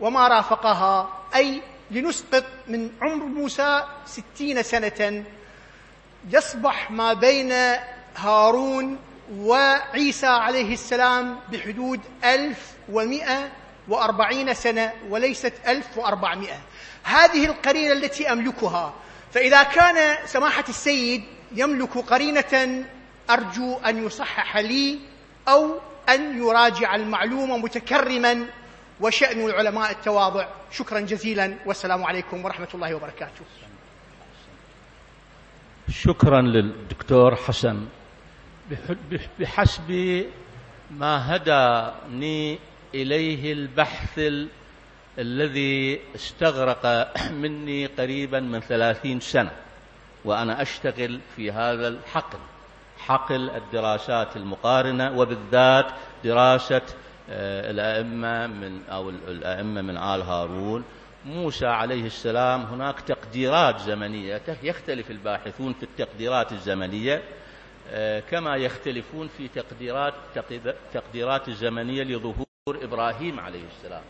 وما 0.00 0.28
رافقها 0.28 1.22
أي 1.34 1.62
لنسقط 1.90 2.44
من 2.68 2.90
عمر 3.02 3.24
موسى 3.24 3.84
ستين 4.06 4.62
سنة 4.62 5.24
يصبح 6.30 6.90
ما 6.90 7.12
بين 7.12 7.52
هارون 8.16 8.98
وعيسى 9.36 10.26
عليه 10.26 10.72
السلام 10.74 11.38
بحدود 11.52 12.00
ألف 12.24 12.72
ومئة 12.92 13.48
وأربعين 13.88 14.54
سنة 14.54 14.92
وليست 15.08 15.52
ألف 15.68 15.98
وأربعمائة 15.98 16.58
هذه 17.02 17.44
القرينة 17.44 17.92
التي 17.92 18.32
أملكها 18.32 18.94
فإذا 19.32 19.62
كان 19.62 20.16
سماحة 20.26 20.64
السيد 20.68 21.24
يملك 21.52 21.98
قرينة 21.98 22.84
أرجو 23.30 23.76
أن 23.76 24.06
يصحح 24.06 24.56
لي 24.56 24.98
أو 25.48 25.80
أن 26.08 26.38
يراجع 26.38 26.94
المعلومة 26.94 27.56
متكرما 27.56 28.46
وشأن 29.00 29.44
العلماء 29.46 29.90
التواضع. 29.90 30.48
شكرا 30.72 31.00
جزيلا. 31.00 31.54
والسلام 31.66 32.04
عليكم 32.04 32.44
ورحمة 32.44 32.68
الله 32.74 32.94
وبركاته. 32.94 33.44
شكرا 35.88 36.40
للدكتور 36.40 37.36
حسن. 37.36 37.86
بحسب 39.38 40.24
ما 40.90 41.36
هداني 41.36 42.58
إليه 42.94 43.52
البحث 43.52 44.18
الذي 45.18 46.00
استغرق 46.14 47.12
مني 47.42 47.86
قريبا 47.86 48.40
من 48.40 48.60
ثلاثين 48.60 49.20
سنة 49.20 49.50
وأنا 50.24 50.62
أشتغل 50.62 51.20
في 51.36 51.52
هذا 51.52 51.88
الحقل 51.88 52.38
حقل 52.98 53.50
الدراسات 53.50 54.36
المقارنة 54.36 55.18
وبالذات 55.18 55.86
دراسة 56.24 56.82
الأئمة 57.28 58.46
من 58.46 58.80
أو 58.90 59.10
الأئمة 59.10 59.82
من 59.82 59.96
آل 59.96 60.22
هارون. 60.22 60.84
موسى 61.26 61.66
عليه 61.66 62.06
السلام 62.06 62.62
هناك 62.62 63.00
تقديرات 63.00 63.80
زمنية 63.80 64.42
يختلف 64.62 65.10
الباحثون 65.10 65.72
في 65.72 65.82
التقديرات 65.82 66.52
الزمنية 66.52 67.22
آه، 67.90 68.20
كما 68.20 68.56
يختلفون 68.56 69.28
في 69.28 69.48
تقديرات 69.48 70.14
تقديرات 70.92 71.48
الزمنية 71.48 72.02
لظهور 72.02 72.46
إبراهيم 72.68 73.40
عليه 73.40 73.62
السلام. 73.76 74.02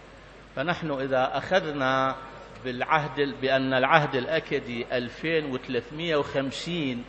فنحن 0.57 0.91
إذا 0.91 1.39
أخذنا 1.39 2.17
بالعهد 2.65 3.35
بأن 3.43 3.75
العهد 3.75 4.15
الأكدي 4.15 4.87
2350 4.93 7.05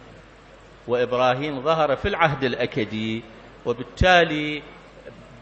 وإبراهيم 0.87 1.61
ظهر 1.61 1.95
في 1.95 2.07
العهد 2.07 2.43
الأكدي 2.43 3.23
وبالتالي 3.65 4.63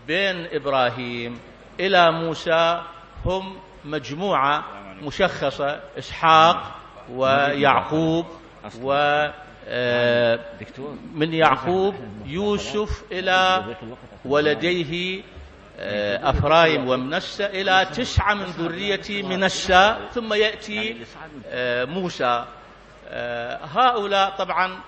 بين 0.08 0.47
إبراهيم 0.51 1.39
إلى 1.80 2.12
موسى 2.12 2.82
هم 3.26 3.58
مجموعة 3.86 4.64
مشخصة 5.01 5.80
إسحاق 5.97 6.76
ويعقوب 7.12 8.26
و 8.82 8.93
آه، 9.68 10.39
من 11.14 11.34
يعقوب 11.34 11.95
يوسف 12.26 13.03
إلى 13.12 13.66
ولديه 14.26 15.22
آه، 15.80 16.30
أفرايم 16.30 16.88
ومنسى 16.88 17.45
إلى 17.45 17.88
تسعة 17.93 18.34
من 18.34 18.45
ذرية 18.45 19.24
منسى 19.24 19.97
ثم 20.14 20.34
يأتي 20.34 20.95
آه، 21.47 21.86
موسى. 21.86 22.45
هؤلاء 23.76 24.30
طبعا 24.30 24.80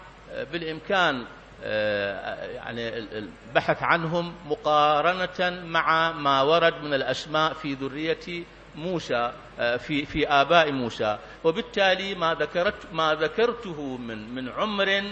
بالإمكان 0.51 1.25
يعني 1.63 2.97
البحث 2.97 3.83
عنهم 3.83 4.35
مقارنة 4.45 5.63
مع 5.65 6.11
ما 6.11 6.41
ورد 6.41 6.83
من 6.83 6.93
الأسماء 6.93 7.53
في 7.53 7.73
ذرية 7.73 8.43
موسى 8.75 9.31
آه، 9.59 9.77
في 9.77 10.05
في 10.05 10.27
آباء 10.27 10.71
موسى. 10.71 11.17
وبالتالي 11.43 12.15
ما 12.15 12.33
ذكرت 12.33 12.93
ما 12.93 13.15
ذكرته 13.15 13.97
من 13.97 14.35
من 14.35 14.49
عمر 14.49 15.03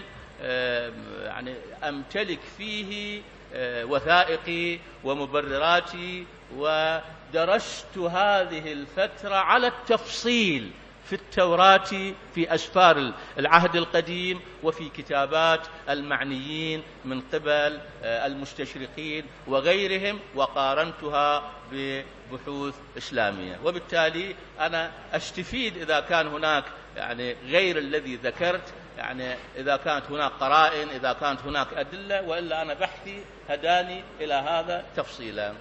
آه، 0.42 0.92
يعني 1.24 1.54
أمتلك 1.84 2.40
فيه 2.58 3.22
آه، 3.54 3.86
وثائقي 3.86 4.80
ومبرراتي 5.04 6.26
ودرست 6.56 7.98
هذه 7.98 8.72
الفترة 8.72 9.36
على 9.36 9.68
التفصيل. 9.68 10.72
في 11.06 11.14
التوراة 11.14 12.14
في 12.36 12.56
أسفار 12.56 13.14
العهد 13.40 13.76
القديم 13.76 14.40
وفي 14.64 14.90
كتابات 14.90 15.68
المعنيين 15.90 16.84
من 17.06 17.22
قبل 17.34 17.80
آه، 18.04 18.26
المستشرقين 18.26 19.26
وغيرهم 19.48 20.20
وقارنتها 20.36 21.52
ببحوث 21.72 22.76
إسلامية. 22.98 23.60
وبالتالي 23.64 24.36
أنا 24.60 24.92
أستفيد 25.14 25.78
إذا 25.78 26.00
كان 26.00 26.28
هناك 26.28 26.64
يعني 26.98 27.36
غير 27.46 27.78
الذي 27.78 28.16
ذكرت 28.16 28.74
يعني 28.98 29.36
إذا 29.56 29.78
كانت 29.78 30.06
هناك 30.06 30.32
قرائن 30.32 30.90
إذا 30.90 31.14
كانت 31.14 31.42
هناك 31.42 31.68
أدلة 31.74 32.22
وإلا 32.22 32.62
أنا 32.62 32.74
بحثي 32.74 33.22
هداني 33.50 34.04
إلى 34.20 34.34
هذا 34.34 34.86
تفصيلا. 34.96 35.54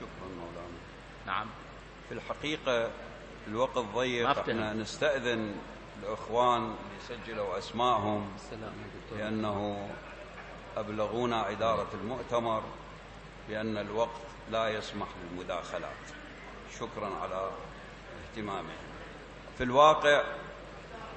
شكرا 0.00 0.28
مولانا. 0.28 0.78
نعم. 1.26 1.63
الحقيقة 2.14 2.90
الوقت 3.48 3.78
ضيق. 3.78 4.28
إحنا 4.28 4.72
نستأذن 4.72 5.54
الإخوان 6.02 6.62
اللي 6.62 7.00
سجلوا 7.08 7.58
أسمائهم 7.58 8.30
لأنه 9.18 9.88
أبلغونا 10.76 11.50
إدارة 11.50 11.88
المؤتمر 11.94 12.62
بأن 13.48 13.78
الوقت 13.78 14.20
لا 14.50 14.68
يسمح 14.68 15.06
للمداخلات 15.22 16.04
شكرا 16.78 17.10
على 17.22 17.50
اهتمامهم. 18.24 18.84
في 19.58 19.64
الواقع 19.64 20.22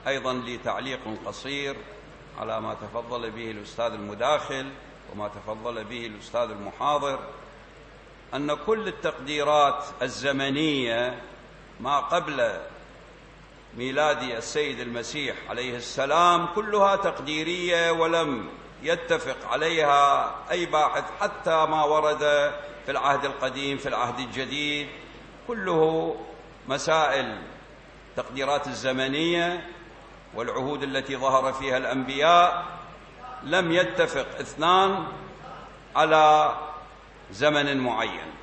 أيضا 0.08 0.34
لي 0.34 0.58
تعليق 0.58 1.00
قصير 1.26 1.76
على 2.40 2.62
ما 2.62 2.74
تفضل 2.74 3.32
به 3.32 3.52
الأستاذ 3.52 3.92
المداخل 3.92 4.72
وما 5.14 5.28
تفضل 5.28 5.84
به 5.84 6.06
الأستاذ 6.06 6.50
المحاضر. 6.52 7.20
أن 8.34 8.54
كل 8.66 8.88
التقديرات 8.88 9.84
الزمنية 10.02 11.22
ما 11.80 12.00
قبل 12.00 12.52
ميلاد 13.78 14.24
السيد 14.24 14.80
المسيح 14.80 15.36
عليه 15.50 15.78
السلام 15.78 16.46
كلها 16.56 16.96
تقديرية 16.96 17.92
ولم 17.92 18.50
يتفق 18.84 19.52
عليها 19.52 20.36
أي 20.52 20.66
باحث 20.66 21.04
حتى 21.20 21.66
ما 21.66 21.84
ورد 21.84 22.52
في 22.86 22.92
العهد 22.92 23.26
القديم 23.26 23.78
في 23.78 23.90
العهد 23.90 24.20
الجديد. 24.20 24.88
كله 25.48 26.16
مسائل 26.68 27.42
تقديرات 28.16 28.68
الزمنية 28.68 29.70
والعهود 30.36 30.84
التي 30.84 31.18
ظهر 31.18 31.54
فيها 31.54 31.78
الأنبياء. 31.78 32.66
لم 33.44 33.72
يتفق 33.72 34.28
اثنان 34.40 35.08
على 35.96 36.56
زمن 37.32 37.78
معين. 37.78 38.37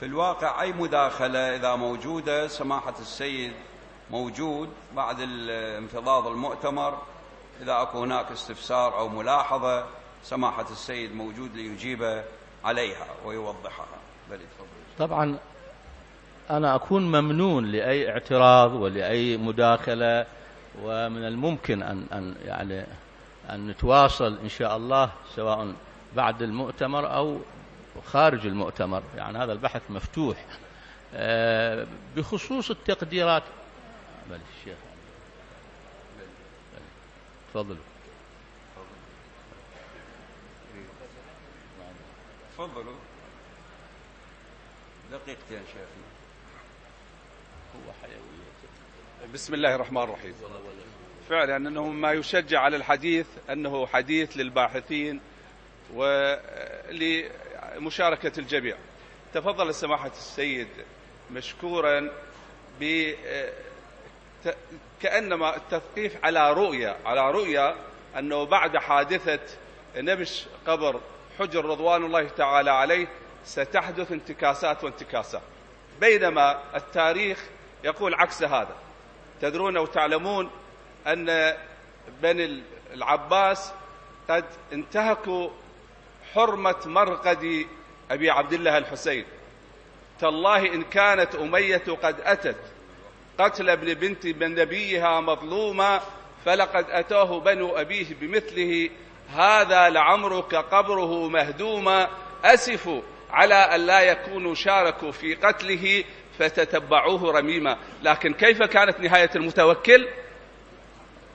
في 0.00 0.06
الواقع 0.06 0.62
أي 0.62 0.72
مداخلة 0.72 1.56
إذا 1.56 1.76
موجودة 1.76 2.48
سماحة 2.48 2.94
السيد 3.00 3.52
موجود 4.10 4.68
بعد 4.96 5.20
انفضاض 5.78 6.26
المؤتمر 6.26 6.98
إذا 7.62 7.82
أكو 7.82 8.02
هناك 8.02 8.32
استفسار 8.32 8.98
أو 8.98 9.08
ملاحظة 9.08 9.84
سماحة 10.22 10.66
السيد 10.70 11.14
موجود 11.14 11.56
ليجيب 11.56 12.22
عليها 12.64 13.06
ويوضحها. 13.24 13.86
بل 14.30 14.38
طبعا 14.98 15.38
أنا 16.50 16.74
أكون 16.74 17.02
ممنون 17.02 17.66
لأي 17.66 18.10
اعتراض 18.10 18.72
ولأي 18.72 19.36
مداخلة 19.36 20.26
ومن 20.82 21.24
الممكن 21.24 21.82
أن 21.82 22.06
أن 22.12 22.34
يعني 22.44 22.84
أن 23.50 23.66
نتواصل 23.66 24.38
إن 24.42 24.48
شاء 24.48 24.76
الله 24.76 25.10
سواء 25.36 25.74
بعد 26.16 26.42
المؤتمر 26.42 27.14
أو 27.14 27.38
خارج 28.00 28.46
المؤتمر 28.46 29.02
يعني 29.16 29.38
هذا 29.38 29.52
البحث 29.52 29.82
مفتوح. 29.90 30.44
آه، 31.14 31.86
بخصوص 32.16 32.70
التقديرات. 32.70 33.42
بل 34.30 34.40
الشيخ. 34.58 34.78
تفضل 37.52 37.76
تفضلوا. 42.56 42.94
دقيقتين 45.10 45.62
شيخنا 45.66 46.08
هو 47.76 47.92
حيوية. 48.02 49.32
بسم 49.34 49.54
الله 49.54 49.74
الرحمن 49.74 50.02
الرحيم. 50.02 50.34
فعلا 51.28 51.56
أنه 51.56 51.86
ما 51.86 52.12
يشجع 52.12 52.60
على 52.60 52.76
الحديث 52.76 53.26
أنه 53.50 53.86
حديث 53.86 54.36
للباحثين 54.36 55.20
ول 55.94 57.24
مشاركة 57.76 58.32
الجميع. 58.38 58.76
تفضل 59.34 59.74
سماحة 59.74 60.10
السيد 60.10 60.68
مشكورا 61.30 62.10
ب 62.80 63.12
كأنما 65.02 65.56
التثقيف 65.56 66.24
على 66.24 66.52
رؤية 66.52 66.96
على 67.04 67.30
رؤية 67.30 67.74
أنه 68.18 68.44
بعد 68.44 68.76
حادثة 68.76 69.40
نبش 69.96 70.46
قبر 70.66 71.00
حجر 71.38 71.64
رضوان 71.64 72.04
الله 72.04 72.28
تعالى 72.28 72.70
عليه 72.70 73.08
ستحدث 73.44 74.12
انتكاسات 74.12 74.84
وانتكاسات. 74.84 75.42
بينما 76.00 76.76
التاريخ 76.76 77.44
يقول 77.84 78.14
عكس 78.14 78.42
هذا. 78.42 78.76
تدرون 79.40 79.78
وتعلمون 79.78 80.50
أن 81.06 81.56
بني 82.22 82.62
العباس 82.94 83.72
قد 84.30 84.44
انتهكوا 84.72 85.50
حرمة 86.34 86.76
مرقد 86.86 87.66
أبي 88.10 88.30
عبد 88.30 88.52
الله 88.52 88.78
الحسين. 88.78 89.24
تالله 90.20 90.74
إن 90.74 90.82
كانت 90.82 91.34
أمية 91.34 91.82
قد 92.02 92.20
أتت. 92.20 92.56
قتل 93.38 93.70
ابن 93.70 93.94
بنت 93.94 94.26
من 94.26 94.54
نبيها 94.54 95.20
مظلوما 95.20 96.00
فلقد 96.44 96.84
أتاه 96.90 97.40
بنو 97.40 97.76
أبيه 97.76 98.06
بمثله. 98.20 98.90
هذا 99.28 99.88
لعمرك 99.88 100.54
قبره 100.54 101.28
مهدوما. 101.28 102.08
أسفوا 102.44 103.02
على 103.30 103.54
أن 103.54 103.86
لا 103.86 104.00
يكونوا 104.00 104.54
شاركوا 104.54 105.10
في 105.10 105.34
قتله 105.34 106.04
فتتبعوه 106.38 107.38
رميما. 107.38 107.76
لكن 108.02 108.34
كيف 108.34 108.62
كانت 108.62 109.00
نهاية 109.00 109.30
المتوكل؟ 109.36 110.08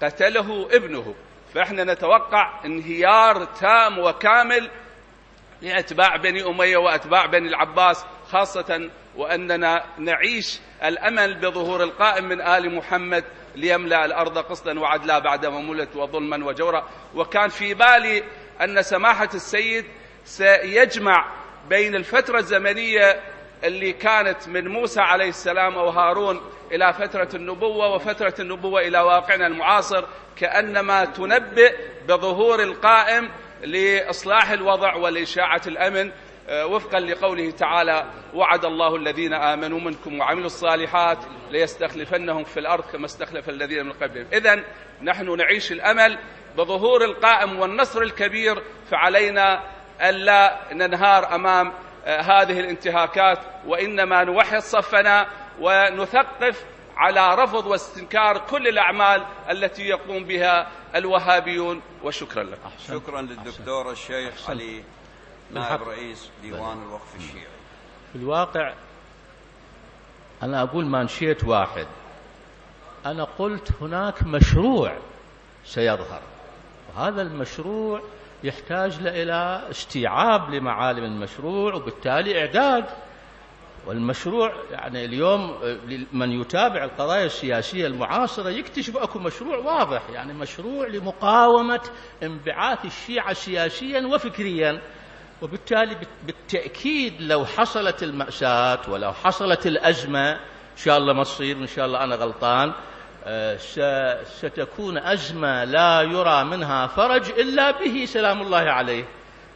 قتله 0.04 0.68
ابنه. 0.72 1.16
فإحنا 1.54 1.84
نتوقع 1.84 2.66
انهيار 2.66 3.46
تام 3.46 4.00
وكامل 4.00 4.70
لأتباع 5.64 6.16
بني 6.16 6.48
أمية 6.50 6.78
وأتباع 6.78 7.26
بني 7.26 7.48
العباس 7.48 8.06
خاصة 8.32 8.90
وأننا 9.18 9.84
نعيش 9.98 10.60
الأمل 10.84 11.36
بظهور 11.40 11.84
القائم 11.84 12.26
من 12.26 12.42
آل 12.42 12.76
محمد 12.76 13.24
ليملأ 13.56 14.06
الأرض 14.06 14.38
قسطا 14.38 14.74
وعدلا 14.80 15.20
بعدما 15.20 15.60
ملت 15.62 15.96
وظلما 15.96 16.46
وجورا. 16.46 16.90
وكان 17.16 17.50
في 17.50 17.74
بالي 17.74 18.24
أن 18.62 18.82
سماحة 18.82 19.30
السيد 19.34 19.86
سيجمع 20.24 21.34
بين 21.70 21.96
الفترة 21.96 22.38
الزمنية 22.40 23.22
اللي 23.64 23.94
كانت 23.94 24.48
من 24.48 24.68
موسى 24.68 25.02
عليه 25.02 25.30
السلام 25.30 25.78
أو 25.78 25.90
هارون 25.90 26.42
إلى 26.72 26.94
فترة 26.94 27.30
النبوة 27.34 27.96
وفترة 27.96 28.34
النبوة 28.40 28.82
إلى 28.82 29.00
واقعنا 29.00 29.48
المعاصر 29.48 30.06
كأنما 30.36 31.06
تنبئ 31.06 31.76
بظهور 32.08 32.64
القائم 32.64 33.30
لإصلاح 33.64 34.52
الوضع 34.52 34.96
ولإشاعة 34.96 35.62
الأمن 35.68 36.12
آه، 36.50 36.66
وفقا 36.66 37.00
لقوله 37.00 37.52
تعالى 37.52 38.06
وعد 38.34 38.66
الله 38.66 38.96
الذين 38.96 39.34
آمنوا 39.34 39.80
منكم 39.80 40.20
وعملوا 40.20 40.46
الصالحات 40.46 41.18
ليستخلفنهم 41.52 42.44
في 42.44 42.60
الأرض 42.60 42.84
كما 42.84 43.06
استخلف 43.06 43.50
الذين 43.50 43.86
من 43.86 43.92
قبلهم. 43.92 44.28
إذا 44.34 44.64
نحن 45.02 45.38
نعيش 45.38 45.72
الأمل 45.72 46.20
بظهور 46.58 47.04
القائم 47.04 47.60
والنصر 47.60 48.02
الكبير 48.02 48.64
فعلينا 48.92 49.64
ألا 50.02 50.60
ننهار 50.74 51.36
أمام 51.36 51.74
آه، 52.06 52.22
هذه 52.22 52.60
الانتهاكات 52.60 53.40
وإنما 53.68 54.24
نوحد 54.24 54.60
صفنا 54.60 55.28
ونثقف 55.60 56.66
على 56.98 57.36
رفض 57.36 57.66
واستنكار 57.66 58.38
كل 58.38 58.68
الأعمال 58.68 59.26
التي 59.50 59.84
يقوم 59.84 60.24
بها 60.24 60.68
الوهابيون 60.96 61.82
وشكرا 62.04 62.44
لكم. 62.44 62.70
شكرا 62.88 63.22
للدكتور 63.22 63.92
الشيخ 63.92 64.50
علي 64.50 64.84
نائب 65.52 65.84
رئيس 65.84 66.30
ديوان 66.42 66.84
الوقف 66.84 67.16
الشيعي. 67.16 67.48
في 68.14 68.16
الواقع 68.20 68.74
أنا 70.44 70.62
أقول 70.64 70.86
ما 70.86 71.04
نشيت 71.04 71.44
واحد. 71.44 71.88
أنا 73.06 73.24
قلت 73.24 73.72
هناك 73.82 74.24
مشروع 74.24 74.98
سيظهر 75.66 76.22
وهذا 76.96 77.22
المشروع 77.22 78.02
يحتاج 78.44 78.98
إلى 79.02 79.68
استيعاب 79.72 80.50
لمعالم 80.50 81.04
المشروع 81.04 81.74
وبالتالي 81.74 82.40
إعداد 82.40 82.86
والمشروع 83.88 84.54
يعني 84.72 85.06
اليوم 85.06 85.60
من 86.14 86.32
يتابع 86.32 86.84
القضايا 86.84 87.26
السياسية 87.26 87.88
المعاصرة 87.88 88.50
يكتشف 88.50 88.98
أكو 88.98 89.20
مشروع 89.20 89.58
واضح 89.58 90.10
يعني 90.10 90.34
مشروع 90.34 90.88
لمقاومة 90.88 91.82
انبعاث 92.24 92.86
الشيعة 92.86 93.34
سياسيا 93.34 94.08
وفكريا 94.08 94.82
وبالتالي 95.42 95.98
بالتأكيد 96.26 97.22
لو 97.22 97.46
حصلت 97.46 98.04
المأساة 98.04 98.80
ولو 98.90 99.14
حصلت 99.14 99.68
الأزمة 99.68 100.32
إن 100.32 100.78
شاء 100.78 100.98
الله 100.98 101.14
ما 101.14 101.24
تصير 101.24 101.58
إن 101.58 101.68
شاء 101.68 101.86
الله 101.86 102.04
أنا 102.04 102.16
غلطان 102.16 102.74
آه، 103.26 103.58
ستكون 104.24 104.98
أزمة 104.98 105.64
لا 105.64 106.02
يرى 106.02 106.44
منها 106.44 106.88
فرج 106.88 107.30
إلا 107.30 107.72
به 107.72 108.06
سلام 108.06 108.42
الله 108.42 108.58
عليه. 108.58 109.06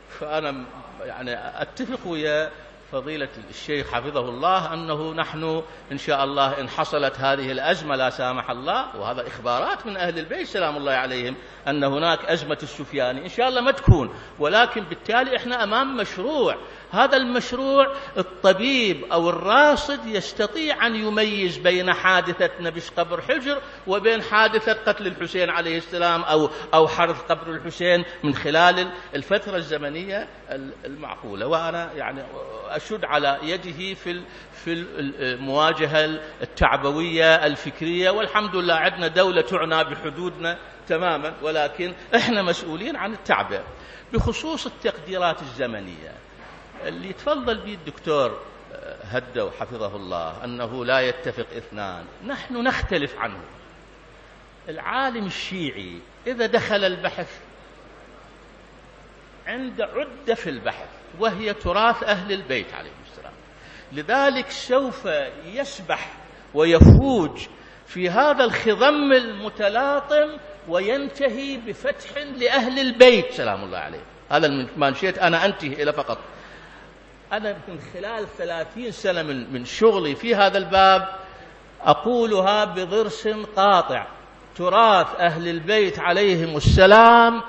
فأنا 0.09 0.65
يعني 1.05 1.61
أتفق 1.61 2.07
ويا 2.07 2.51
فضيلة 2.91 3.29
الشيخ 3.49 3.91
حفظه 3.91 4.29
الله 4.29 4.73
أنه 4.73 5.13
نحن 5.13 5.63
إن 5.91 5.97
شاء 5.97 6.23
الله 6.23 6.59
إن 6.61 6.69
حصلت 6.69 7.19
هذه 7.19 7.51
الأزمة 7.51 7.95
لا 7.95 8.09
سامح 8.09 8.49
الله 8.49 8.95
وهذا 8.95 9.27
إخبارات 9.27 9.85
من 9.85 9.97
أهل 9.97 10.19
البيت 10.19 10.47
سلام 10.47 10.77
الله 10.77 10.91
عليهم 10.91 11.35
أن 11.67 11.83
هناك 11.83 12.25
أزمة 12.25 12.57
السفياني 12.63 13.23
إن 13.23 13.29
شاء 13.29 13.47
الله 13.49 13.61
ما 13.61 13.71
تكون 13.71 14.13
ولكن 14.39 14.83
بالتالي 14.83 15.37
إحنا 15.37 15.63
أمام 15.63 15.97
مشروع 15.97 16.55
هذا 16.91 17.17
المشروع 17.17 17.93
الطبيب 18.17 19.05
أو 19.11 19.29
الراصد 19.29 20.05
يستطيع 20.05 20.87
أن 20.87 20.95
يميز 20.95 21.57
بين 21.57 21.93
حادثة 21.93 22.49
نبش 22.59 22.89
قبر 22.89 23.21
حجر 23.21 23.61
وبين 23.87 24.21
حادثة 24.21 24.73
قتل 24.73 25.07
الحسين 25.07 25.49
عليه 25.49 25.77
السلام 25.77 26.21
أو 26.21 26.49
أو 26.73 26.87
حرث 26.87 27.21
قبر 27.21 27.51
الحسين 27.51 28.05
من 28.23 28.35
خلال 28.35 28.91
الفترة 29.15 29.55
الزمنية 29.55 30.27
المعقولة. 30.85 31.47
وأنا 31.47 31.93
يعني 31.93 32.23
أشد 32.69 33.05
على 33.05 33.37
يده 33.43 33.93
في 33.93 34.21
في 34.51 34.85
المواجهة 34.99 36.19
التعبوية 36.41 37.45
الفكرية. 37.45 38.09
والحمد 38.09 38.55
لله 38.55 38.75
عندنا 38.75 39.07
دولة 39.07 39.41
تعنى 39.41 39.83
بحدودنا 39.83 40.57
تماما 40.87 41.33
ولكن 41.41 41.93
إحنا 42.15 42.41
مسؤولين 42.41 42.95
عن 42.95 43.13
التعبئة 43.13 43.63
بخصوص 44.13 44.65
التقديرات 44.65 45.41
الزمنية. 45.41 46.26
اللي 46.85 47.13
تفضل 47.13 47.57
به 47.57 47.73
الدكتور 47.73 48.39
آه، 48.73 48.97
هدوا 49.03 49.51
حفظه 49.59 49.95
الله 49.95 50.43
أنه 50.43 50.85
لا 50.85 50.99
يتفق 50.99 51.45
اثنان. 51.57 52.05
نحن 52.25 52.63
نختلف 52.63 53.17
عنه. 53.17 53.39
العالم 54.69 55.25
الشيعي 55.25 55.99
إذا 56.27 56.45
دخل 56.45 56.83
البحث 56.83 57.39
عند 59.47 59.81
عدة 59.81 60.35
في 60.35 60.49
البحث 60.49 60.89
وهي 61.19 61.53
تراث 61.53 62.03
أهل 62.03 62.31
البيت 62.31 62.73
عليهم 62.73 62.93
السلام. 63.11 63.33
لذلك 63.91 64.49
سوف 64.49 65.07
يسبح 65.45 66.13
ويفوج 66.53 67.47
في 67.87 68.09
هذا 68.09 68.43
الخضم 68.43 69.11
المتلاطم 69.13 70.37
وينتهي 70.67 71.57
بفتح 71.57 72.17
لأهل 72.17 72.79
البيت 72.79 73.31
سلام 73.31 73.63
الله 73.63 73.77
عليه. 73.77 74.01
هذا 74.29 74.67
ما 74.77 74.89
نشيت 74.89 75.17
أنا 75.17 75.45
أنتهي 75.45 75.83
إلى 75.83 75.93
فقط. 75.93 76.17
أنا 77.33 77.55
من 77.67 77.79
خلال 77.93 78.27
ثلاثين 78.37 78.91
سنة 78.91 79.23
من, 79.23 79.53
من 79.53 79.65
شغلي 79.65 80.15
في 80.15 80.35
هذا 80.35 80.57
الباب 80.57 81.07
أقولها 81.81 82.65
بضرس 82.65 83.27
قاطع. 83.55 84.07
تراث 84.55 85.07
أهل 85.19 85.47
البيت 85.47 85.99
عليهم 85.99 86.57
السلام 86.57 87.41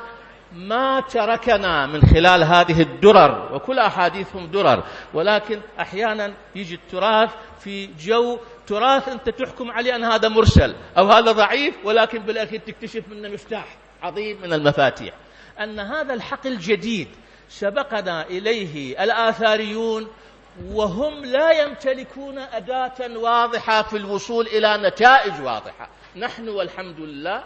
ما 0.53 1.01
تركنا 1.01 1.87
من 1.87 2.03
خلال 2.03 2.45
هذه 2.45 2.83
الدرر 2.83 3.55
وكل 3.55 3.79
أحاديثهم 3.79 4.47
درر. 4.47 4.85
ولكن 5.15 5.61
أحيانا 5.81 6.35
يجي 6.55 6.75
التراث 6.75 7.31
في 7.61 7.87
جو 7.87 8.39
تراث 8.67 9.09
أنت 9.09 9.29
تحكم 9.29 9.71
عليه 9.71 9.97
أن 9.97 10.05
هذا 10.05 10.29
مرسل 10.29 10.75
أو 10.99 11.07
هذا 11.07 11.33
ضعيف 11.33 11.75
ولكن 11.85 12.19
بالأخير 12.19 12.61
تكتشف 12.61 13.09
منه 13.09 13.29
مفتاح 13.29 13.77
عظيم 14.03 14.39
من 14.43 14.53
المفاتيح. 14.53 15.15
أن 15.61 15.81
هذا 15.81 16.15
الحق 16.15 16.47
الجديد 16.47 17.09
سبقنا 17.49 18.27
إليه 18.27 19.05
الآثاريون 19.05 20.09
وهم 20.65 21.25
لا 21.25 21.51
يمتلكون 21.51 22.39
أداة 22.39 23.19
واضحة 23.19 23.83
في 23.83 23.97
الوصول 23.97 24.47
إلى 24.47 24.77
نتائج 24.77 25.41
واضحة. 25.41 25.89
نحن 26.17 26.49
والحمد 26.49 27.01
لله 27.01 27.45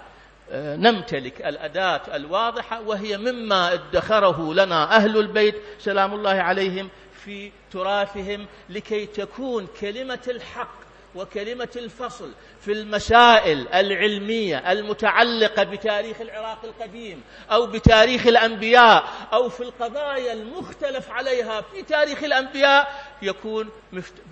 آه، 0.50 0.76
نمتلك 0.76 1.46
الأداة 1.46 2.16
الواضحة 2.16 2.80
وهي 2.80 3.18
مما 3.18 3.72
ادخره 3.72 4.54
لنا 4.54 4.96
أهل 4.96 5.18
البيت 5.18 5.54
سلام 5.78 6.14
الله 6.14 6.30
عليهم 6.30 6.90
في 7.24 7.52
تراثهم 7.72 8.46
لكي 8.70 9.06
تكون 9.06 9.66
كلمة 9.80 10.20
الحق 10.28 10.81
وكلمة 11.14 11.68
الفصل 11.76 12.32
في 12.60 12.72
المسائل 12.72 13.68
العلمية 13.68 14.72
المتعلقة 14.72 15.62
بتاريخ 15.64 16.20
العراق 16.20 16.64
القديم 16.64 17.22
أو 17.52 17.66
بتاريخ 17.66 18.26
الأنبياء 18.26 19.04
أو 19.32 19.48
في 19.48 19.60
القضايا 19.62 20.32
المختلف 20.32 21.10
عليها 21.10 21.60
في 21.60 21.82
تاريخ 21.82 22.22
الأنبياء 22.24 23.04
يكون 23.22 23.70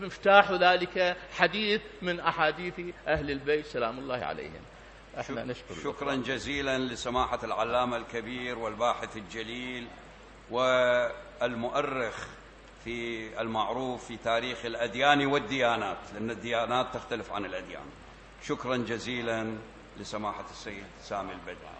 مفتاح 0.00 0.50
ذلك 0.50 1.16
حديث 1.32 1.80
من 2.02 2.20
أحاديث 2.20 2.80
أهل 3.06 3.30
البيت. 3.30 3.66
سلام 3.66 3.98
الله 3.98 4.16
عليهم. 4.24 4.60
إحنا 5.20 5.44
نشكر 5.44 5.74
شكرا 5.84 6.14
جزيلا 6.14 6.78
لسماحة 6.78 7.38
العلامة 7.44 7.96
الكبير 7.96 8.58
والباحث 8.58 9.16
الجليل 9.16 9.86
والمؤرخ 10.50 12.26
في 12.90 13.40
المعروف 13.40 14.04
في 14.04 14.16
تاريخ 14.16 14.64
الأديان 14.64 15.26
والديانات 15.26 15.98
لأن 16.14 16.30
الديانات 16.30 16.94
تختلف 16.94 17.32
عن 17.32 17.44
الأديان. 17.44 17.84
شكرا 18.42 18.76
جزيلا 18.76 19.56
لسماحة 20.00 20.44
السيد 20.50 20.84
سامي 21.02 21.32
البدر 21.32 21.79